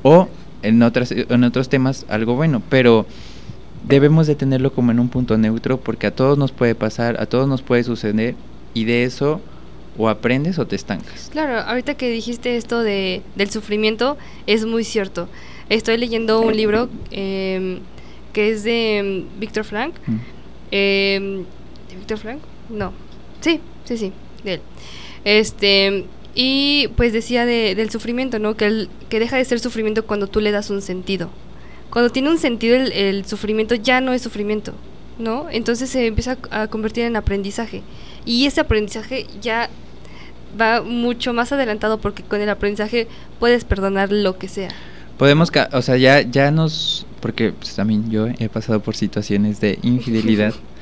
[0.03, 0.29] o
[0.61, 3.07] en, otras, en otros temas algo bueno, pero
[3.87, 7.25] debemos de tenerlo como en un punto neutro porque a todos nos puede pasar, a
[7.25, 8.35] todos nos puede suceder
[8.75, 9.41] y de eso
[9.97, 11.29] o aprendes o te estancas.
[11.31, 15.27] Claro, ahorita que dijiste esto de, del sufrimiento, es muy cierto.
[15.69, 17.79] Estoy leyendo un libro eh,
[18.31, 19.95] que es de mm, Víctor Frank.
[20.05, 20.15] Mm.
[20.71, 21.62] Eh, ¿de
[22.03, 22.39] ¿Víctor Frank?
[22.69, 22.91] No.
[23.39, 24.11] Sí, sí, sí,
[24.43, 24.61] de él.
[25.23, 28.57] Este, y pues decía de, del sufrimiento, ¿no?
[28.57, 31.29] Que, el, que deja de ser sufrimiento cuando tú le das un sentido.
[31.89, 34.73] Cuando tiene un sentido el, el sufrimiento ya no es sufrimiento,
[35.17, 35.47] ¿no?
[35.49, 37.83] Entonces se empieza a convertir en aprendizaje.
[38.25, 39.69] Y ese aprendizaje ya
[40.59, 43.07] va mucho más adelantado porque con el aprendizaje
[43.39, 44.71] puedes perdonar lo que sea.
[45.17, 49.79] Podemos, o sea, ya, ya nos, porque pues, también yo he pasado por situaciones de
[49.83, 50.53] infidelidad,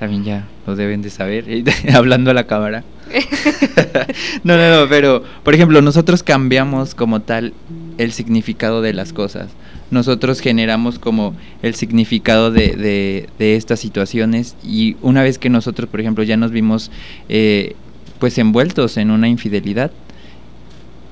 [0.00, 1.44] también ya lo deben de saber,
[1.94, 2.84] hablando a la cámara.
[4.44, 7.52] no, no, no, pero, por ejemplo, nosotros cambiamos como tal
[7.98, 9.50] el significado de las cosas.
[9.90, 16.00] Nosotros generamos como el significado de, de, estas situaciones y una vez que nosotros, por
[16.00, 16.90] ejemplo, ya nos vimos
[17.28, 17.76] eh,
[18.18, 19.90] pues envueltos en una infidelidad,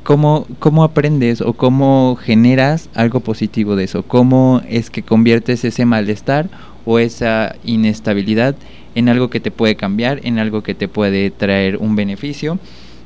[0.09, 4.05] ¿cómo, ¿cómo aprendes o cómo generas algo positivo de eso?
[4.05, 6.49] ¿Cómo es que conviertes ese malestar
[6.87, 8.57] o esa inestabilidad
[8.95, 12.59] en algo que te puede cambiar, en algo que te puede traer un beneficio?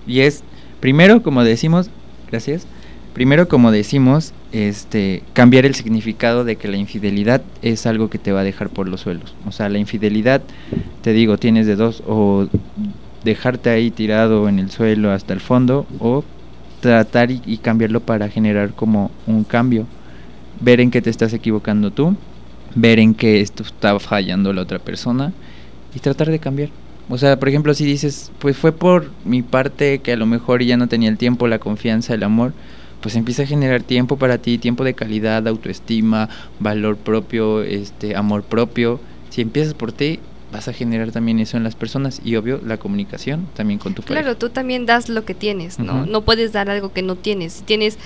[0.06, 0.44] Y es,
[0.78, 1.90] primero, como decimos,
[2.30, 2.68] gracias,
[3.14, 8.30] primero, como decimos, este, cambiar el significado de que la infidelidad es algo que te
[8.30, 9.34] va a dejar por los suelos.
[9.44, 10.40] O sea, la infidelidad,
[11.02, 12.46] te digo, tienes de dos o
[13.24, 16.22] dejarte ahí tirado en el suelo hasta el fondo o
[16.82, 19.86] tratar y, cambiarlo para generar como un cambio.
[20.60, 22.16] Ver en qué te estás equivocando tú,
[22.74, 25.32] ver en qué esto está fallando la otra persona
[25.94, 26.68] y tratar de cambiar.
[27.08, 30.62] O sea, por ejemplo, si dices, pues fue por mi parte que a lo mejor
[30.62, 32.52] ya no tenía el tiempo, la confianza, el amor,
[33.00, 38.42] pues empieza a generar tiempo para ti, tiempo de calidad, autoestima, valor propio, este, amor
[38.42, 39.00] propio.
[39.30, 40.18] Si empiezas por ti,
[40.52, 44.02] vas a generar también eso en las personas y obvio la comunicación también con tu
[44.02, 45.94] Claro, tú también das lo que tienes, ¿no?
[45.94, 46.08] Uh -huh.
[46.08, 47.54] No puedes dar algo que no tienes.
[47.54, 47.98] Si tienes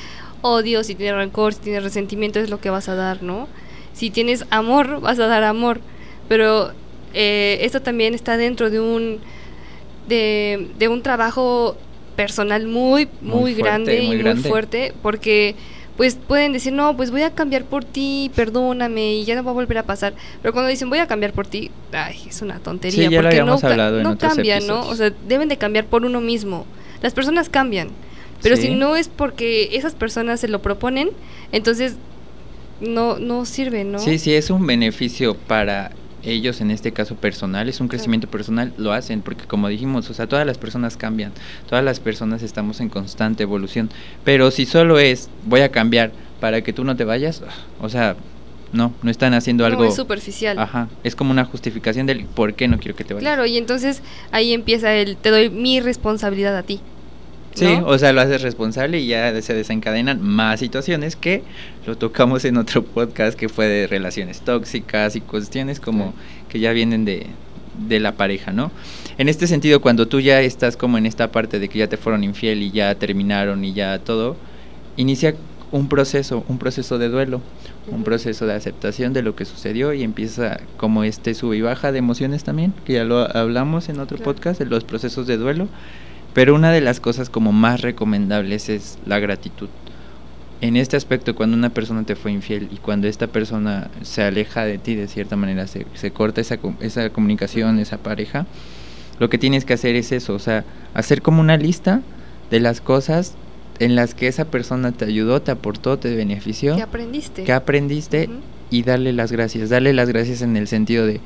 [0.42, 3.48] odio, si tienes rencor, si tienes resentimiento es lo que vas a dar, ¿no?
[3.92, 5.80] Si tienes amor, vas a dar amor.
[6.28, 6.70] Pero
[7.14, 9.18] eh, esto también está dentro de un
[10.08, 11.76] de, de un trabajo
[12.14, 14.40] personal muy muy, muy fuerte, grande muy y grande.
[14.40, 15.54] muy fuerte porque
[15.96, 19.50] pues pueden decir, no, pues voy a cambiar por ti, perdóname y ya no va
[19.50, 20.14] a volver a pasar.
[20.42, 23.08] Pero cuando dicen voy a cambiar por ti, ay, es una tontería.
[23.08, 24.86] Sí, ya porque lo no, hablado no cambian, episodios.
[24.86, 24.90] ¿no?
[24.90, 26.66] O sea, deben de cambiar por uno mismo.
[27.02, 27.88] Las personas cambian.
[28.42, 28.62] Pero sí.
[28.62, 31.10] si no es porque esas personas se lo proponen,
[31.52, 31.96] entonces
[32.80, 33.98] no, no sirve, ¿no?
[33.98, 35.92] Sí, sí, es un beneficio para
[36.26, 40.14] ellos en este caso personal, es un crecimiento personal, lo hacen, porque como dijimos, o
[40.14, 41.32] sea, todas las personas cambian,
[41.68, 43.90] todas las personas estamos en constante evolución,
[44.24, 47.42] pero si solo es voy a cambiar para que tú no te vayas,
[47.80, 48.16] o sea,
[48.72, 50.58] no, no están haciendo algo no, es superficial.
[50.58, 53.24] Ajá, es como una justificación del por qué no quiero que te vayas.
[53.24, 56.80] Claro, y entonces ahí empieza el te doy mi responsabilidad a ti.
[57.56, 57.86] Sí, ¿no?
[57.86, 61.42] o sea, lo haces responsable y ya se desencadenan más situaciones que
[61.86, 66.12] lo tocamos en otro podcast que fue de relaciones tóxicas y cuestiones como
[66.50, 67.26] que ya vienen de,
[67.88, 68.70] de la pareja, ¿no?
[69.16, 71.96] En este sentido, cuando tú ya estás como en esta parte de que ya te
[71.96, 74.36] fueron infiel y ya terminaron y ya todo,
[74.96, 75.34] inicia
[75.72, 77.40] un proceso, un proceso de duelo,
[77.88, 81.90] un proceso de aceptación de lo que sucedió y empieza como este sub y baja
[81.90, 84.32] de emociones también, que ya lo hablamos en otro claro.
[84.32, 85.68] podcast, de los procesos de duelo
[86.36, 89.70] pero una de las cosas como más recomendables es la gratitud.
[90.60, 94.66] En este aspecto, cuando una persona te fue infiel y cuando esta persona se aleja
[94.66, 98.44] de ti de cierta manera, se, se corta esa, esa comunicación, esa pareja,
[99.18, 102.02] lo que tienes que hacer es eso, o sea, hacer como una lista
[102.50, 103.32] de las cosas
[103.78, 106.76] en las que esa persona te ayudó, te aportó, te benefició.
[106.76, 107.44] Que aprendiste.
[107.44, 108.40] Que aprendiste uh -huh.
[108.72, 109.70] y darle las gracias.
[109.70, 111.22] Darle las gracias en el sentido de,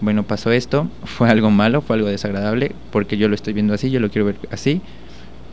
[0.00, 3.90] bueno, pasó esto, fue algo malo, fue algo desagradable, porque yo lo estoy viendo así,
[3.90, 4.80] yo lo quiero ver así,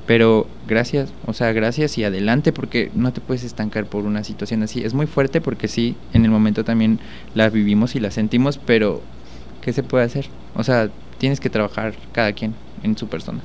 [0.06, 4.64] pero gracias, o sea, gracias y adelante, porque no te puedes estancar por una situación
[4.64, 4.84] así.
[4.84, 7.00] Es muy fuerte porque sí, en el momento también
[7.36, 9.02] la vivimos y la sentimos, pero
[9.62, 10.28] ¿qué se puede hacer?
[10.56, 13.42] O sea, tienes que trabajar cada quien en su persona.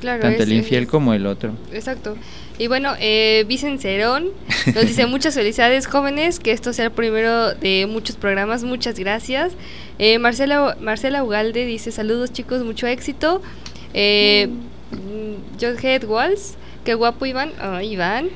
[0.00, 1.52] Claro, Tanto es, el infiel es, como el otro.
[1.72, 2.16] Exacto.
[2.58, 4.28] Y bueno, eh, Vicen Cerón
[4.74, 9.52] nos dice muchas felicidades jóvenes, que esto sea el primero de muchos programas, muchas gracias.
[9.98, 13.42] Eh, Marcela, Marcela Ugalde dice saludos chicos, mucho éxito.
[13.94, 14.48] Eh,
[14.90, 15.60] mm.
[15.60, 18.28] Jodhead Walls, qué guapo Iván, oh, Iván.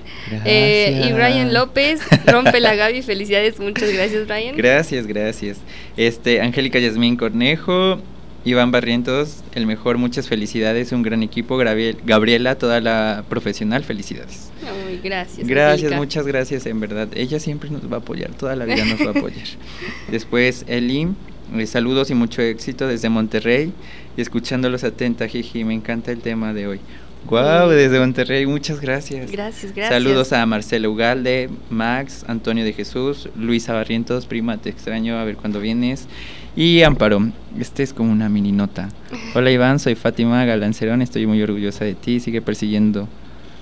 [0.45, 4.57] Eh, y Brian López, rompe la Gaby, felicidades, muchas gracias Brian.
[4.57, 5.59] Gracias, gracias.
[5.97, 8.01] Este, Angélica Yasmín Cornejo,
[8.45, 11.57] Iván Barrientos, el mejor, muchas felicidades, un gran equipo.
[11.57, 14.51] Gabriela, toda la profesional, felicidades.
[14.85, 15.47] Muy gracias.
[15.47, 17.09] Gracias, muchas gracias, en verdad.
[17.15, 19.47] Ella siempre nos va a apoyar, toda la vida nos va a apoyar.
[20.11, 21.15] Después, Elim,
[21.57, 23.73] eh, saludos y mucho éxito desde Monterrey
[24.17, 26.81] y escuchándolos atenta, Jiji, me encanta el tema de hoy.
[27.27, 29.31] Wow, desde Monterrey, muchas gracias.
[29.31, 30.03] Gracias, gracias.
[30.03, 35.37] Saludos a Marcelo Ugalde, Max, Antonio de Jesús, Luisa Barrientos, prima, te extraño, a ver
[35.37, 36.09] cuándo vienes.
[36.55, 38.91] Y Amparo, este es como una mini nota.
[39.35, 43.09] Hola Iván, soy Fátima Galancerón, estoy muy orgullosa de ti, sigue persiguiendo.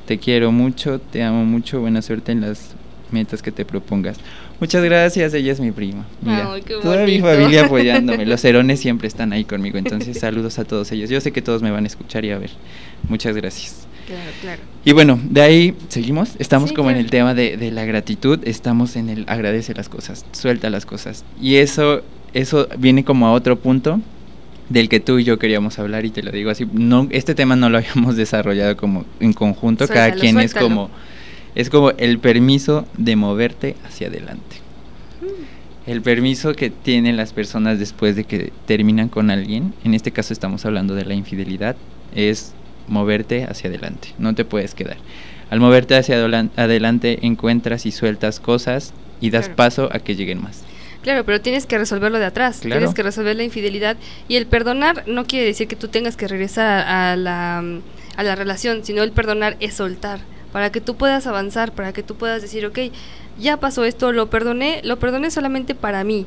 [0.06, 2.74] Te quiero mucho, te amo mucho, buena suerte en las
[3.12, 4.16] metas que te propongas.
[4.58, 6.04] Muchas gracias, ella es mi prima.
[6.20, 6.48] Mira,
[6.82, 8.26] toda mi familia apoyándome.
[8.26, 11.08] Los herones siempre están ahí conmigo, entonces saludos a todos ellos.
[11.10, 12.50] Yo sé que todos me van a escuchar y a ver.
[13.08, 13.86] Muchas gracias.
[14.06, 14.62] Claro, claro.
[14.84, 16.30] Y bueno, de ahí seguimos.
[16.40, 18.40] Estamos como en el tema de, de, la gratitud.
[18.42, 21.24] Estamos en el agradece las cosas, suelta las cosas.
[21.40, 22.02] Y eso,
[22.34, 24.00] eso viene como a otro punto
[24.68, 26.66] del que tú y yo queríamos hablar y te lo digo así.
[26.72, 29.86] No, este tema no lo habíamos desarrollado como en conjunto.
[29.88, 30.90] Cada quien es como
[31.54, 34.56] es como el permiso de moverte hacia adelante.
[35.20, 35.90] Mm.
[35.90, 40.32] El permiso que tienen las personas después de que terminan con alguien, en este caso
[40.32, 41.74] estamos hablando de la infidelidad,
[42.14, 42.52] es
[42.86, 44.98] moverte hacia adelante, no te puedes quedar.
[45.50, 46.24] Al moverte hacia
[46.56, 50.62] adelante encuentras y sueltas cosas y das paso a que lleguen más.
[51.02, 53.96] Claro, pero tienes que resolverlo de atrás, tienes que resolver la infidelidad.
[54.28, 57.64] Y el perdonar no quiere decir que tú tengas que regresar a la,
[58.16, 60.20] a la relación, sino el perdonar es soltar
[60.52, 62.78] para que tú puedas avanzar, para que tú puedas decir, ok,
[63.38, 66.26] ya pasó esto, lo perdoné, lo perdoné solamente para mí,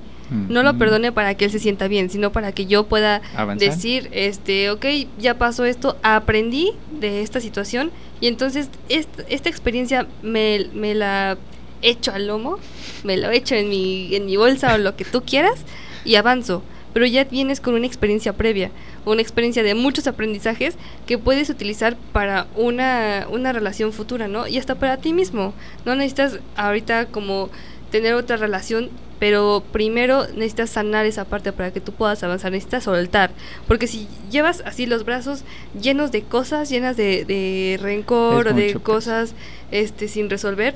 [0.50, 3.22] no lo perdoné para que él se sienta bien, sino para que yo pueda
[3.58, 4.86] decir, este, ok,
[5.20, 11.38] ya pasó esto, aprendí de esta situación y entonces esta, experiencia me, me la
[11.84, 12.58] echo al lomo,
[13.04, 15.62] me lo echo en mi, en mi bolsa o lo que tú quieras
[16.06, 18.72] y avanzo pero ya vienes con una experiencia previa,
[19.04, 20.76] una experiencia de muchos aprendizajes
[21.08, 24.48] que puedes utilizar para una, una relación futura, ¿no?
[24.48, 25.54] Y hasta para ti mismo.
[25.86, 27.50] No necesitas ahorita como
[27.91, 32.84] tener otra relación, pero primero necesitas sanar esa parte para que tú puedas avanzar, necesitas
[32.84, 33.32] soltar,
[33.67, 35.43] porque si llevas así los brazos
[35.80, 39.34] llenos de cosas, llenas de, de rencor o de cosas
[39.72, 40.76] este, sin resolver,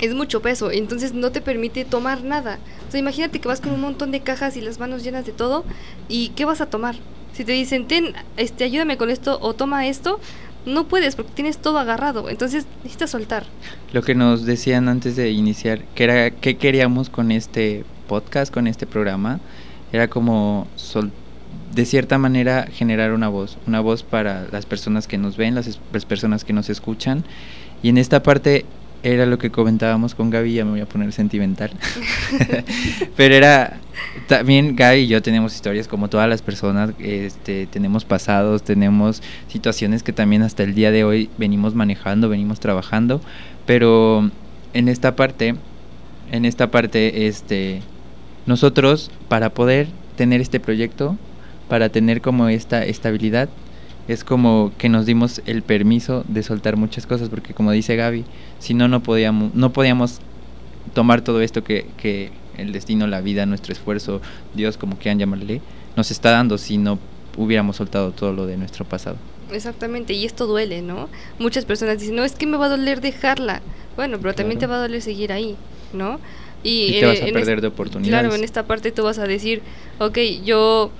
[0.00, 2.58] es mucho peso, entonces no te permite tomar nada.
[2.88, 5.32] O sea, imagínate que vas con un montón de cajas y las manos llenas de
[5.32, 5.64] todo,
[6.08, 6.96] ¿y qué vas a tomar?
[7.32, 10.20] Si te dicen, ten, este, ayúdame con esto o toma esto,
[10.66, 13.44] no puedes porque tienes todo agarrado, entonces necesitas soltar.
[13.92, 18.66] Lo que nos decían antes de iniciar, que era qué queríamos con este podcast, con
[18.66, 19.40] este programa,
[19.92, 20.66] era como
[21.74, 25.78] de cierta manera generar una voz, una voz para las personas que nos ven, las,
[25.92, 27.24] las personas que nos escuchan.
[27.82, 28.64] Y en esta parte
[29.04, 31.70] era lo que comentábamos con Gaby, ya me voy a poner sentimental.
[33.16, 33.78] Pero era
[34.28, 40.02] también Gaby y yo tenemos historias como todas las personas, este, tenemos pasados, tenemos situaciones
[40.02, 43.20] que también hasta el día de hoy venimos manejando, venimos trabajando,
[43.66, 44.30] pero
[44.72, 45.54] en esta parte,
[46.32, 47.82] en esta parte, este,
[48.46, 51.18] nosotros para poder tener este proyecto,
[51.68, 53.50] para tener como esta estabilidad,
[54.08, 58.24] es como que nos dimos el permiso de soltar muchas cosas, porque como dice Gaby,
[58.58, 60.20] si no, no podíamos, no podíamos
[60.92, 64.20] tomar todo esto que, que el destino, la vida, nuestro esfuerzo,
[64.54, 65.60] Dios, como quieran llamarle,
[65.96, 66.98] nos está dando si no
[67.36, 69.16] hubiéramos soltado todo lo de nuestro pasado.
[69.50, 71.08] Exactamente, y esto duele, ¿no?
[71.38, 73.62] Muchas personas dicen, no, es que me va a doler dejarla.
[73.96, 75.56] Bueno, pero también te va a doler seguir ahí,
[75.92, 76.18] ¿no?
[76.62, 78.22] Y, te vas a perder de oportunidades.
[78.22, 79.62] Claro, en esta parte tú vas a decir,
[79.98, 80.90] ok, yo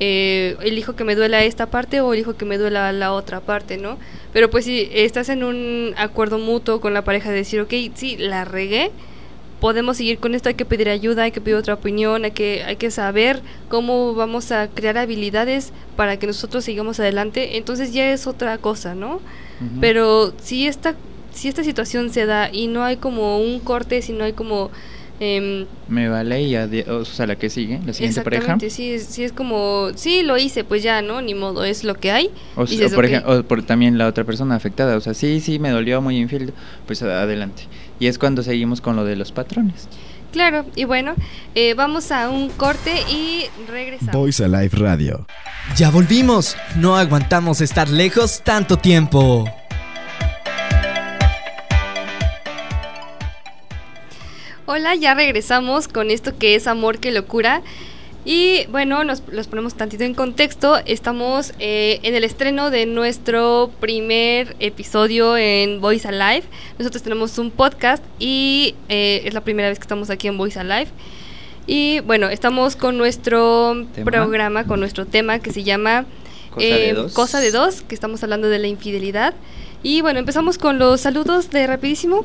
[0.00, 3.76] eh, elijo que me duela esta parte o elijo que me duela la otra parte,
[3.76, 3.98] ¿no?
[4.32, 8.16] Pero pues si estás en un acuerdo mutuo con la pareja de decir, ok, sí,
[8.16, 8.90] la regué,
[9.60, 12.64] podemos seguir con esto, hay que pedir ayuda, hay que pedir otra opinión, hay que,
[12.64, 18.12] hay que saber cómo vamos a crear habilidades para que nosotros sigamos adelante, entonces ya
[18.12, 19.20] es otra cosa, ¿no?
[19.80, 20.96] Pero si esta,
[21.32, 24.70] si esta situación se da y no hay como un corte, si no hay como
[25.20, 28.58] Em, me vale y ya, o sea, la que sigue, la siguiente pareja.
[28.68, 31.22] sí, sí es como, sí, lo hice, pues ya, ¿no?
[31.22, 32.30] Ni modo, es lo que hay.
[32.56, 36.00] O, por ejemplo, por también la otra persona afectada, o sea, sí, sí, me dolió
[36.00, 36.52] muy infiel,
[36.86, 37.64] pues adelante.
[38.00, 39.88] Y es cuando seguimos con lo de los patrones.
[40.32, 41.14] Claro, y bueno,
[41.54, 44.16] eh, vamos a un corte y regresamos.
[44.16, 45.26] Voice Alive Radio.
[45.76, 49.48] Ya volvimos, no aguantamos estar lejos tanto tiempo.
[54.66, 57.60] Hola, ya regresamos con esto que es Amor que Locura.
[58.24, 60.78] Y bueno, nos los ponemos tantito en contexto.
[60.86, 66.44] Estamos eh, en el estreno de nuestro primer episodio en Voice Alive.
[66.78, 70.58] Nosotros tenemos un podcast y eh, es la primera vez que estamos aquí en Voice
[70.58, 70.88] Alive.
[71.66, 76.06] Y bueno, estamos con nuestro programa, con nuestro tema que se llama
[76.52, 77.12] Cosa, de eh, dos.
[77.12, 79.34] Cosa de dos, que estamos hablando de la infidelidad.
[79.82, 82.24] Y bueno, empezamos con los saludos de rapidísimo.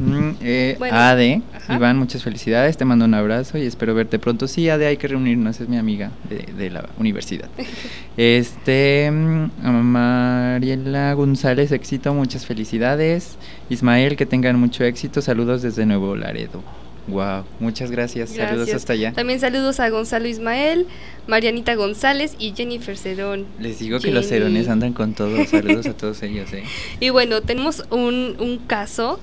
[0.00, 1.76] Mm, eh, Bueno, Ade, ajá.
[1.76, 4.48] Iván, muchas felicidades, te mando un abrazo y espero verte pronto.
[4.48, 7.48] Sí, Ade, hay que reunirnos, es mi amiga de, de la universidad.
[8.16, 13.36] este, mm, Mariela González, éxito, muchas felicidades.
[13.68, 16.62] Ismael, que tengan mucho éxito, saludos desde Nuevo Laredo.
[17.08, 19.12] Wow, muchas gracias, saludos hasta allá.
[19.12, 20.86] También saludos a Gonzalo Ismael,
[21.26, 23.46] Marianita González y Jennifer Cerón.
[23.58, 26.62] Les digo que los cerones andan con todos, saludos a todos ellos, eh.
[27.00, 29.18] Y bueno, tenemos un, un caso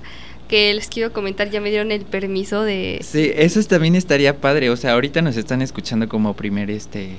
[0.48, 3.00] que les quiero comentar, ya me dieron el permiso de...
[3.04, 4.70] Sí, eso es- también estaría padre.
[4.70, 7.10] O sea, ahorita nos están escuchando como primer este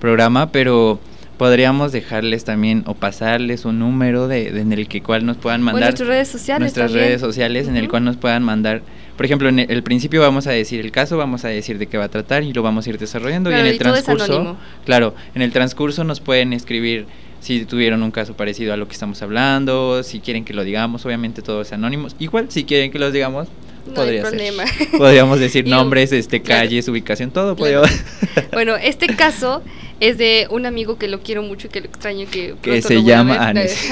[0.00, 1.00] programa, pero
[1.38, 5.62] podríamos dejarles también o pasarles un número de, de- en el que cual nos puedan
[5.62, 7.08] mandar nuestras redes sociales nuestras también.
[7.08, 8.82] redes sociales en el cual nos puedan mandar.
[9.16, 11.86] Por ejemplo, en el, el principio vamos a decir el caso, vamos a decir de
[11.86, 13.82] qué va a tratar y lo vamos a ir desarrollando Claro, y en y el
[13.82, 17.06] todo es transcurso, claro, en el transcurso nos pueden escribir
[17.46, 21.04] si tuvieron un caso parecido a lo que estamos hablando, si quieren que lo digamos,
[21.06, 22.08] obviamente todo es anónimo.
[22.18, 23.46] Igual si quieren que los digamos,
[23.94, 24.22] No hay ser.
[24.22, 24.64] problema.
[24.98, 26.62] Podríamos decir nombres, este, claro.
[26.62, 27.54] calles, ubicación, todo.
[27.54, 27.82] Claro.
[28.52, 29.62] Bueno, este caso
[30.00, 33.36] es de un amigo que lo quiero mucho y que lo extraño que se llama.
[33.48, 33.76] Anes.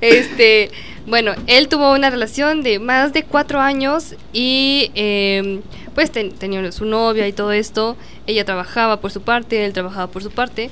[0.00, 0.70] Este,
[1.06, 5.60] bueno, él tuvo una relación de más de cuatro años y eh,
[5.94, 7.96] pues ten- tenía su novia y todo esto.
[8.26, 10.70] Ella trabajaba por su parte, él trabajaba por su parte.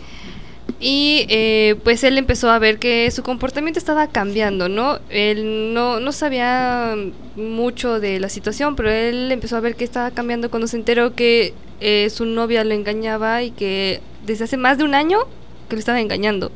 [0.84, 4.98] Y eh, pues él empezó a ver que su comportamiento estaba cambiando, ¿no?
[5.10, 6.96] Él no, no sabía
[7.36, 11.14] mucho de la situación, pero él empezó a ver que estaba cambiando cuando se enteró
[11.14, 15.20] que eh, su novia lo engañaba y que desde hace más de un año
[15.68, 16.50] que lo estaba engañando.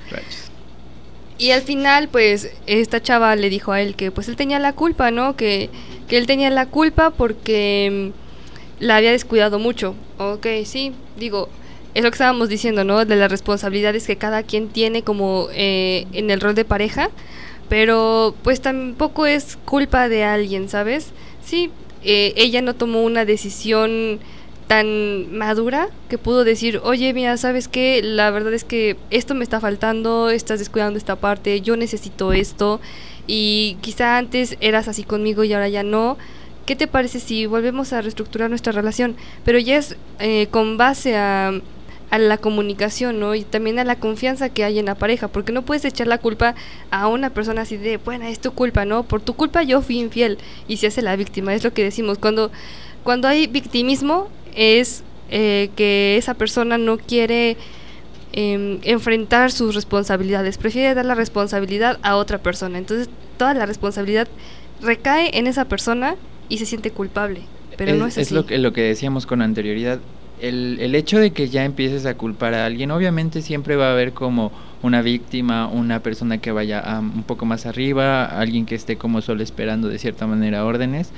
[1.39, 4.73] Y al final, pues, esta chava le dijo a él que pues él tenía la
[4.73, 5.37] culpa, ¿no?
[5.37, 5.71] Que,
[6.09, 8.11] que él tenía la culpa porque
[8.81, 9.95] mm, la había descuidado mucho.
[10.19, 11.49] Ok, sí, digo,
[11.97, 13.07] es lo que estábamos diciendo, ¿no?
[13.07, 17.09] De las responsabilidades que cada quien tiene como eh, en el rol de pareja,
[17.71, 21.13] pero pues tampoco es culpa de alguien, ¿sabes?
[21.43, 21.71] Sí,
[22.05, 24.21] eh, ella no tomó una decisión
[24.67, 28.03] tan madura que pudo decir, oye, mira, ¿sabes qué?
[28.03, 32.79] La verdad es que esto me está faltando, estás descuidando esta parte, yo necesito esto
[33.27, 36.19] y quizá antes eras así conmigo y ahora ya no.
[36.67, 39.17] ¿Qué te parece si volvemos a reestructurar nuestra relación?
[39.47, 41.53] Pero ya es eh, con base a,
[42.11, 43.35] a la comunicación, ¿no?
[43.35, 46.19] Y también a la confianza que hay en la pareja, porque no puedes echar la
[46.19, 46.55] culpa
[46.91, 49.03] a una persona así de, bueno, es tu culpa, ¿no?
[49.03, 50.39] Por tu culpa yo fui infiel
[50.69, 52.19] y se hace la víctima, es lo que decimos.
[52.19, 52.51] Cuando,
[53.03, 57.57] cuando hay victimismo es eh, que esa persona no quiere
[58.33, 62.79] em, enfrentar sus responsabilidades, prefiere dar la responsabilidad a otra persona.
[62.79, 64.29] Entonces toda la responsabilidad
[64.81, 66.17] recae en esa persona
[66.49, 67.43] y se siente culpable,
[67.77, 68.35] pero es, no es así.
[68.35, 69.99] lo que, lo que decíamos con anterioridad.
[70.41, 73.93] El, el hecho de que ya empieces a culpar a alguien, obviamente siempre va a
[73.93, 78.75] haber como una víctima, una persona que vaya a un poco más arriba, alguien que
[78.75, 81.13] esté como solo esperando de cierta manera órdenes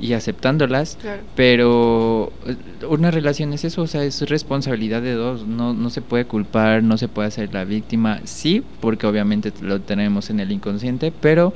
[0.00, 0.98] y aceptándolas.
[1.00, 1.22] Claro.
[1.34, 2.56] Pero eh,
[2.88, 6.82] una relación es eso, o sea, es responsabilidad de dos, no, no se puede culpar,
[6.82, 11.52] no se puede hacer la víctima, sí, porque obviamente lo tenemos en el inconsciente, pero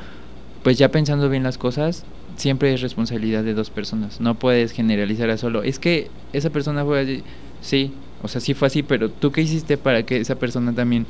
[0.63, 2.05] pues ya pensando bien las cosas,
[2.37, 6.85] siempre es responsabilidad de dos personas, no puedes generalizar a solo, es que esa persona
[6.85, 7.23] fue así,
[7.61, 11.07] sí, o sea, sí fue así, pero tú qué hiciste para que esa persona también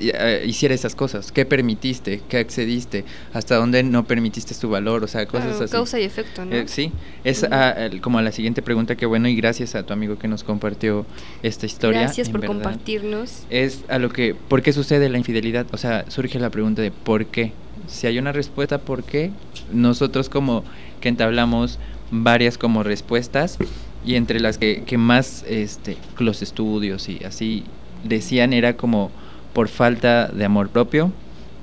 [0.00, 5.06] eh, hiciera esas cosas, qué permitiste, qué accediste, hasta dónde no permitiste tu valor, o
[5.06, 5.72] sea, cosas Claro, así.
[5.72, 6.56] causa y efecto, ¿no?
[6.56, 6.90] Eh, sí,
[7.22, 10.18] es a- el- como a la siguiente pregunta que bueno y gracias a tu amigo
[10.18, 11.06] que nos compartió
[11.44, 12.00] esta historia.
[12.00, 12.54] Gracias por verdad.
[12.56, 13.44] compartirnos.
[13.50, 15.66] Es a lo que, ¿por qué sucede la infidelidad?
[15.72, 17.52] O sea, surge la pregunta de ¿por qué?
[17.86, 19.30] Si hay una respuesta ¿por qué?
[19.72, 20.64] Nosotros como
[21.00, 21.78] que entablamos
[22.10, 23.58] varias como respuestas
[24.04, 27.64] y entre las que, que más este, los estudios y así
[28.04, 29.10] decían era como
[29.52, 31.12] por falta de amor propio,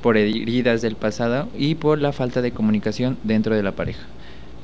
[0.01, 4.05] por heridas del pasado y por la falta de comunicación dentro de la pareja.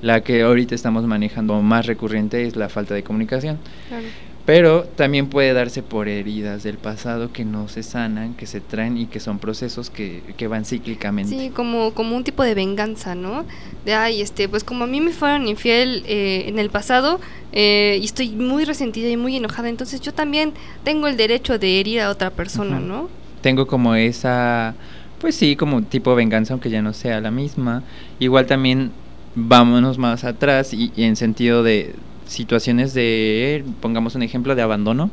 [0.02, 3.58] La que ahorita estamos manejando más recurrente es la falta de comunicación.
[3.88, 4.06] Claro.
[4.46, 8.96] Pero también puede darse por heridas del pasado que no se sanan, que se traen
[8.96, 11.36] y que son procesos que, que van cíclicamente.
[11.36, 13.46] Sí, como, como un tipo de venganza, ¿no?
[13.86, 17.20] De, ay, este, pues como a mí me fueron infiel eh, en el pasado
[17.54, 21.80] eh, y estoy muy resentida y muy enojada, entonces yo también tengo el derecho de
[21.80, 22.80] herir a otra persona.
[22.80, 23.10] ¿no?
[23.42, 24.76] Tengo como esa,
[25.20, 27.82] pues sí, como tipo venganza, aunque ya no sea la misma.
[28.20, 28.92] Igual también
[29.34, 31.96] vámonos más atrás y, y en sentido de
[32.28, 35.10] situaciones de, pongamos un ejemplo, de abandono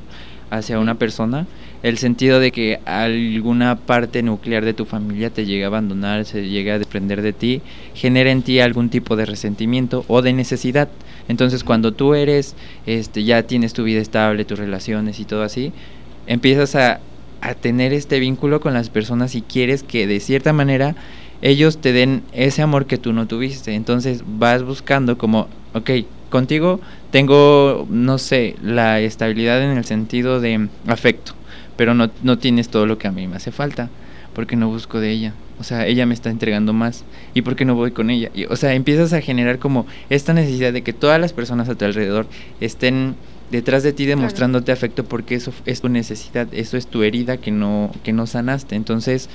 [0.51, 1.47] hacia una persona,
[1.83, 6.49] el sentido de que alguna parte nuclear de tu familia te llega a abandonar, se
[6.49, 7.63] llega a desprender de ti,
[7.95, 10.89] genera en ti algún tipo de resentimiento o de necesidad.
[11.29, 12.55] Entonces, cuando tú eres,
[12.87, 15.73] este, ya tienes tu vida estable, tus relaciones y todo así,
[16.27, 17.01] empiezas a,
[17.41, 20.95] a tener este vínculo con las personas y quieres que de cierta manera
[21.41, 23.75] ellos te den ese amor que tú no tuviste.
[23.75, 25.91] Entonces vas buscando como, ok,
[26.31, 26.81] contigo
[27.13, 31.35] tengo, no sé, la estabilidad en el sentido de afecto,
[31.77, 33.91] pero no, no tienes todo lo que a mí me hace falta,
[34.35, 35.35] porque no busco de ella.
[35.61, 37.05] O sea, ella me está entregando más.
[37.35, 38.31] ¿Y por qué no voy con ella?
[38.35, 41.75] Y, o sea, empiezas a generar como esta necesidad de que todas las personas a
[41.75, 42.27] tu alrededor
[42.61, 43.15] estén
[43.51, 47.51] detrás de ti demostrándote afecto porque eso es tu necesidad, eso es tu herida que
[47.51, 48.75] no, que no sanaste.
[48.75, 49.29] Entonces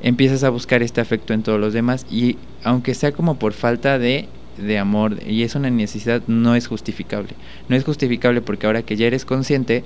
[0.00, 3.98] empiezas a buscar este afecto en todos los demás y aunque sea como por falta
[3.98, 7.30] de, de amor y es una necesidad, no es justificable.
[7.68, 9.84] No es justificable porque ahora que ya eres consciente,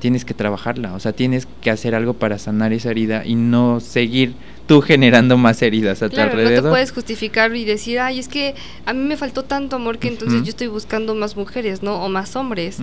[0.00, 3.80] tienes que trabajarla, o sea, tienes que hacer algo para sanar esa herida y no
[3.80, 4.32] seguir
[4.66, 6.54] tú generando más heridas a tu alrededor.
[6.54, 8.54] No te puedes justificar y decir, ay, es que
[8.86, 12.02] a mí me faltó tanto amor que entonces yo estoy buscando más mujeres, ¿no?
[12.04, 12.78] O más hombres.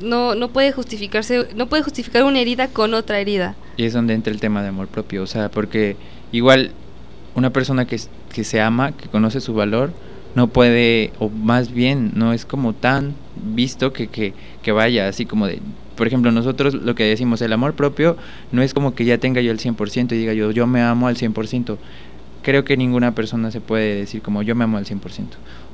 [0.00, 3.54] No no puede justificarse, no puede justificar una herida con otra herida.
[3.76, 5.96] Y es donde entra el tema de amor propio, o sea, porque
[6.32, 6.72] igual
[7.34, 8.00] una persona que,
[8.32, 9.92] que se ama, que conoce su valor,
[10.38, 15.26] no puede, o más bien, no es como tan visto que, que, que vaya así
[15.26, 15.60] como de
[15.96, 18.16] por ejemplo, nosotros lo que decimos, el amor propio
[18.52, 21.08] no es como que ya tenga yo el 100% y diga yo, yo me amo
[21.08, 21.76] al 100%.
[22.44, 25.00] Creo que ninguna persona se puede decir como yo me amo al 100%.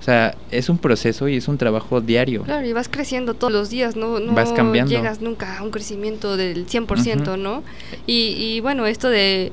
[0.01, 2.45] O sea, es un proceso y es un trabajo diario.
[2.45, 4.91] Claro, y vas creciendo todos los días, no, no vas cambiando.
[4.91, 7.63] llegas nunca a un crecimiento del 100%, ¿no?
[8.07, 9.53] Y, y bueno, esto de,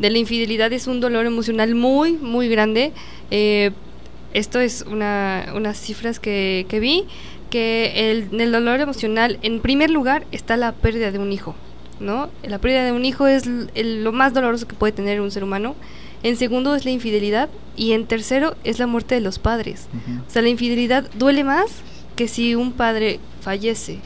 [0.00, 2.92] de, la infidelidad es un dolor emocional muy, muy grande.
[3.30, 3.70] Eh,
[4.34, 7.06] esto es una, unas cifras que, que vi
[7.50, 11.54] que el, en el dolor emocional, en primer lugar, está la pérdida de un hijo,
[11.98, 12.30] ¿no?
[12.42, 15.74] La pérdida de un hijo es lo más doloroso que puede tener un ser humano.
[16.22, 19.88] En segundo es la infidelidad y en tercero es la muerte de los padres.
[20.26, 21.70] O sea, la infidelidad duele más
[22.14, 23.98] que si un padre fallece.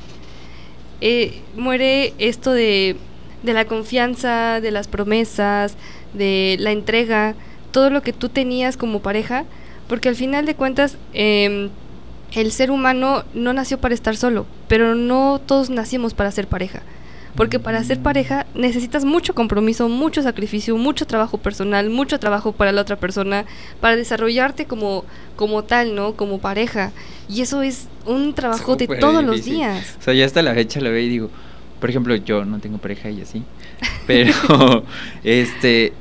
[1.01, 2.97] Eh, muere esto de,
[3.43, 5.77] de la confianza, de las promesas,
[6.14, 7.35] de la entrega,
[7.72, 9.45] todo lo que tú tenías como pareja,
[9.89, 10.99] porque al final de cuentas...
[11.12, 11.70] Eh,
[12.35, 16.82] el ser humano no nació para estar solo, pero no todos nacimos para ser pareja.
[17.37, 22.70] Porque para ser pareja necesitas mucho compromiso, mucho sacrificio, mucho trabajo personal, mucho trabajo para
[22.70, 23.45] la otra persona,
[23.80, 25.05] para desarrollarte como,
[25.35, 26.14] como tal, ¿no?
[26.14, 26.93] Como pareja.
[27.28, 29.97] Y eso es un trabajo de todos los días.
[29.99, 31.30] O sea, ya hasta la fecha lo veo y digo,
[31.80, 33.43] por ejemplo, yo no tengo pareja y así.
[34.07, 34.85] Pero,
[35.24, 35.93] este,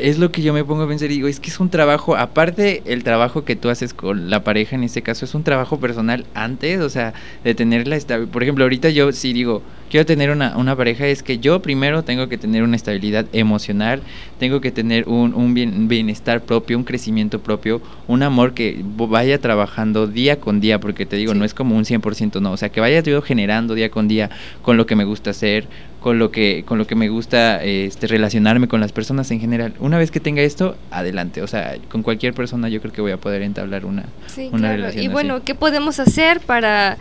[0.00, 2.16] es lo que yo me pongo a pensar y digo, es que es un trabajo,
[2.16, 5.78] aparte el trabajo que tú haces con la pareja en este caso, es un trabajo
[5.78, 8.26] personal antes, o sea, de tenerla estable.
[8.26, 12.02] Por ejemplo, ahorita yo sí digo, quiero tener una, una pareja, es que yo primero
[12.02, 14.02] tengo que tener una estabilidad emocional,
[14.38, 20.06] tengo que tener un, un bienestar propio, un crecimiento propio, un amor que vaya trabajando
[20.06, 22.80] día con día, porque te digo, no es como un 100%, no, o sea, que
[22.80, 24.30] vaya yo generando día con día
[24.62, 25.68] con lo que me gusta hacer,
[26.06, 29.74] con lo que con lo que me gusta este relacionarme con las personas en general.
[29.80, 33.10] Una vez que tenga esto, adelante, o sea, con cualquier persona yo creo que voy
[33.10, 34.04] a poder entablar una,
[34.52, 35.04] una relación.
[35.04, 36.96] Y bueno, ¿qué podemos hacer para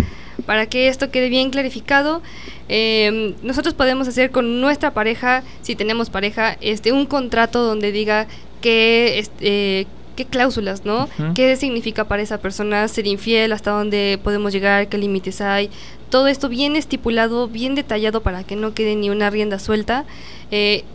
[0.48, 2.24] para que esto quede bien clarificado?
[2.68, 8.26] Eh, nosotros podemos hacer con nuestra pareja, si tenemos pareja, este un contrato donde diga
[8.62, 9.86] que este,
[10.16, 11.08] qué cláusulas, ¿no?
[11.34, 13.52] ¿Qué significa para esa persona ser infiel?
[13.52, 14.88] ¿Hasta dónde podemos llegar?
[14.88, 15.70] ¿Qué límites hay?
[16.10, 20.06] todo esto bien estipulado, bien detallado para que no quede ni una rienda suelta.
[20.50, 20.86] Eh,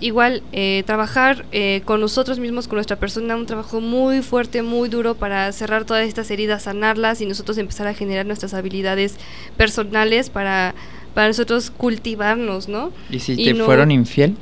[0.00, 4.88] igual, eh, trabajar eh, con nosotros mismos, con nuestra persona, un trabajo muy fuerte, muy
[4.88, 9.16] duro para cerrar todas estas heridas, sanarlas y nosotros empezar a generar nuestras habilidades
[9.56, 10.76] personales para,
[11.14, 12.92] para nosotros cultivarnos, ¿no?
[13.10, 14.36] ¿Y si te fueron infiel?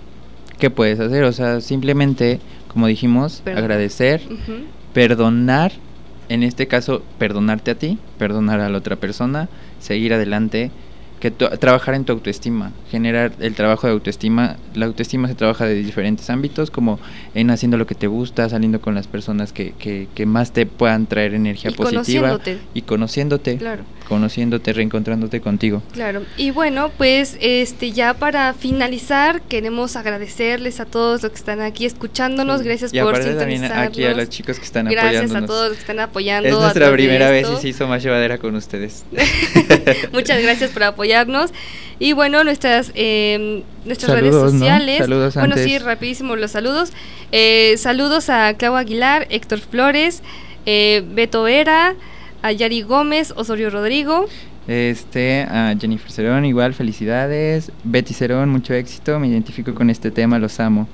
[0.58, 1.24] ¿Qué puedes hacer?
[1.24, 2.40] O sea, simplemente,
[2.76, 4.20] como dijimos, agradecer,
[4.92, 5.72] perdonar
[6.28, 9.48] en este caso, perdonarte a ti, perdonar a la otra persona,
[9.80, 10.70] seguir adelante,
[11.18, 14.56] que trabajar en tu autoestima, generar el trabajo de autoestima.
[14.74, 16.98] La autoestima se trabaja de diferentes ámbitos, como
[17.34, 20.66] en haciendo lo que te gusta, saliendo con las personas que, que, que más te
[20.66, 22.38] puedan traer energía positiva
[22.74, 23.56] y conociéndote.
[23.56, 25.82] Claro conociéndote, reencontrándote contigo.
[25.92, 26.22] Claro.
[26.36, 31.86] Y bueno, pues este ya para finalizar queremos agradecerles a todos los que están aquí
[31.86, 35.30] escuchándonos, gracias y por también aquí a los chicos que están apoyándonos.
[35.30, 36.48] Gracias a todos los que están apoyando.
[36.48, 39.04] Es nuestra primera vez y se hizo más llevadera con ustedes.
[40.12, 41.50] Muchas gracias por apoyarnos.
[41.98, 44.98] Y bueno, nuestras eh, nuestras redes sociales.
[44.98, 46.92] Saludos bueno, sí, rapidísimo los saludos.
[47.32, 50.22] Eh, saludos a Clau Aguilar, Héctor Flores,
[50.66, 51.94] eh, Beto Vera,
[52.46, 54.26] a Yari Gómez, Osorio Rodrigo.
[54.68, 57.72] Este, a Jennifer Cerón, igual, felicidades.
[57.82, 60.86] Betty Cerón, mucho éxito, me identifico con este tema, los amo.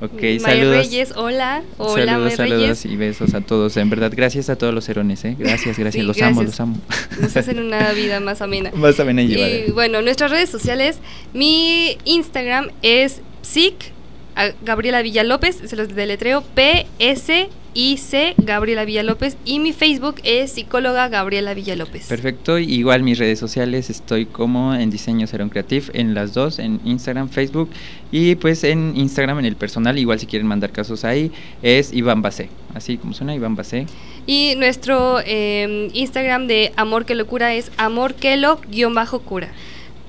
[0.00, 0.76] Ok, May saludos.
[0.76, 1.62] Reyes, hola.
[1.76, 2.84] Hola, saludos, May saludos Reyes.
[2.86, 3.76] y besos a todos.
[3.76, 5.36] En verdad, gracias a todos los herones, ¿eh?
[5.38, 6.02] Gracias, gracias.
[6.02, 6.76] Sí, los amo, los amo.
[7.20, 8.72] Nos hacen una vida más amena.
[8.74, 9.68] Vas a venir a llevar.
[9.68, 10.98] Y bueno, nuestras redes sociales,
[11.32, 13.92] mi Instagram es psic,
[14.64, 16.42] Gabriela Villalópez, se los deletreo,
[17.74, 22.06] P-S-I-C, Gabriela Villalópez, y mi Facebook es psicóloga Gabriela Villalópez.
[22.06, 26.80] Perfecto, igual mis redes sociales estoy como en Diseño Serón Creative en las dos, en
[26.84, 27.70] Instagram, Facebook
[28.10, 31.30] y pues en Instagram en el personal, igual si quieren mandar casos ahí,
[31.62, 33.86] es Iván Basé, así como suena Iván Basé.
[34.26, 39.48] Y nuestro eh, Instagram de Amor que Locura es amorquelo-cura.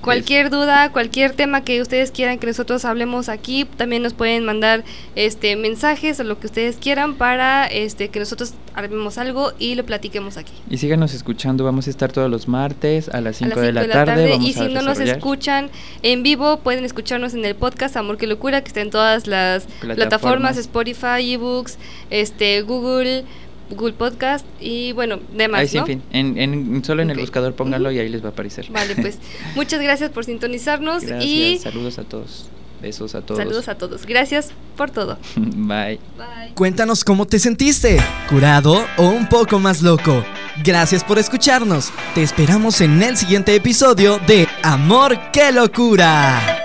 [0.00, 4.84] Cualquier duda, cualquier tema que ustedes quieran que nosotros hablemos aquí, también nos pueden mandar
[5.14, 9.84] este mensajes o lo que ustedes quieran para este que nosotros armemos algo y lo
[9.84, 10.52] platiquemos aquí.
[10.70, 13.66] Y síganos escuchando, vamos a estar todos los martes a las a 5 las de,
[13.72, 14.30] cinco la tarde.
[14.30, 15.70] vamos y a si no nos escuchan
[16.02, 19.64] en vivo, pueden escucharnos en el podcast Amor que Locura, que está en todas las
[19.64, 19.96] Plataformas.
[19.96, 21.78] plataformas, Spotify, eBooks,
[22.10, 23.24] este, Google,
[23.70, 25.82] Google Podcast y bueno, demás, Ahí sí, ¿no?
[25.82, 27.96] en fin, en, en- solo en el buscador pónganlo Ujú.
[27.96, 28.66] y ahí les va a aparecer.
[28.70, 29.18] Vale, pues
[29.54, 32.46] muchas gracias por sintonizarnos Gracias, y saludos a todos.
[32.82, 33.36] Besos a todos.
[33.38, 34.06] saludos a todos.
[34.06, 35.18] Gracias por todo.
[35.36, 35.98] Bye.
[36.16, 36.54] Bye.
[36.54, 37.98] Cuéntanos cómo te sentiste,
[38.28, 40.24] curado o un poco más loco.
[40.64, 41.90] Gracias por escucharnos.
[42.14, 46.59] Te esperamos en el siguiente episodio de Amor, qué locura.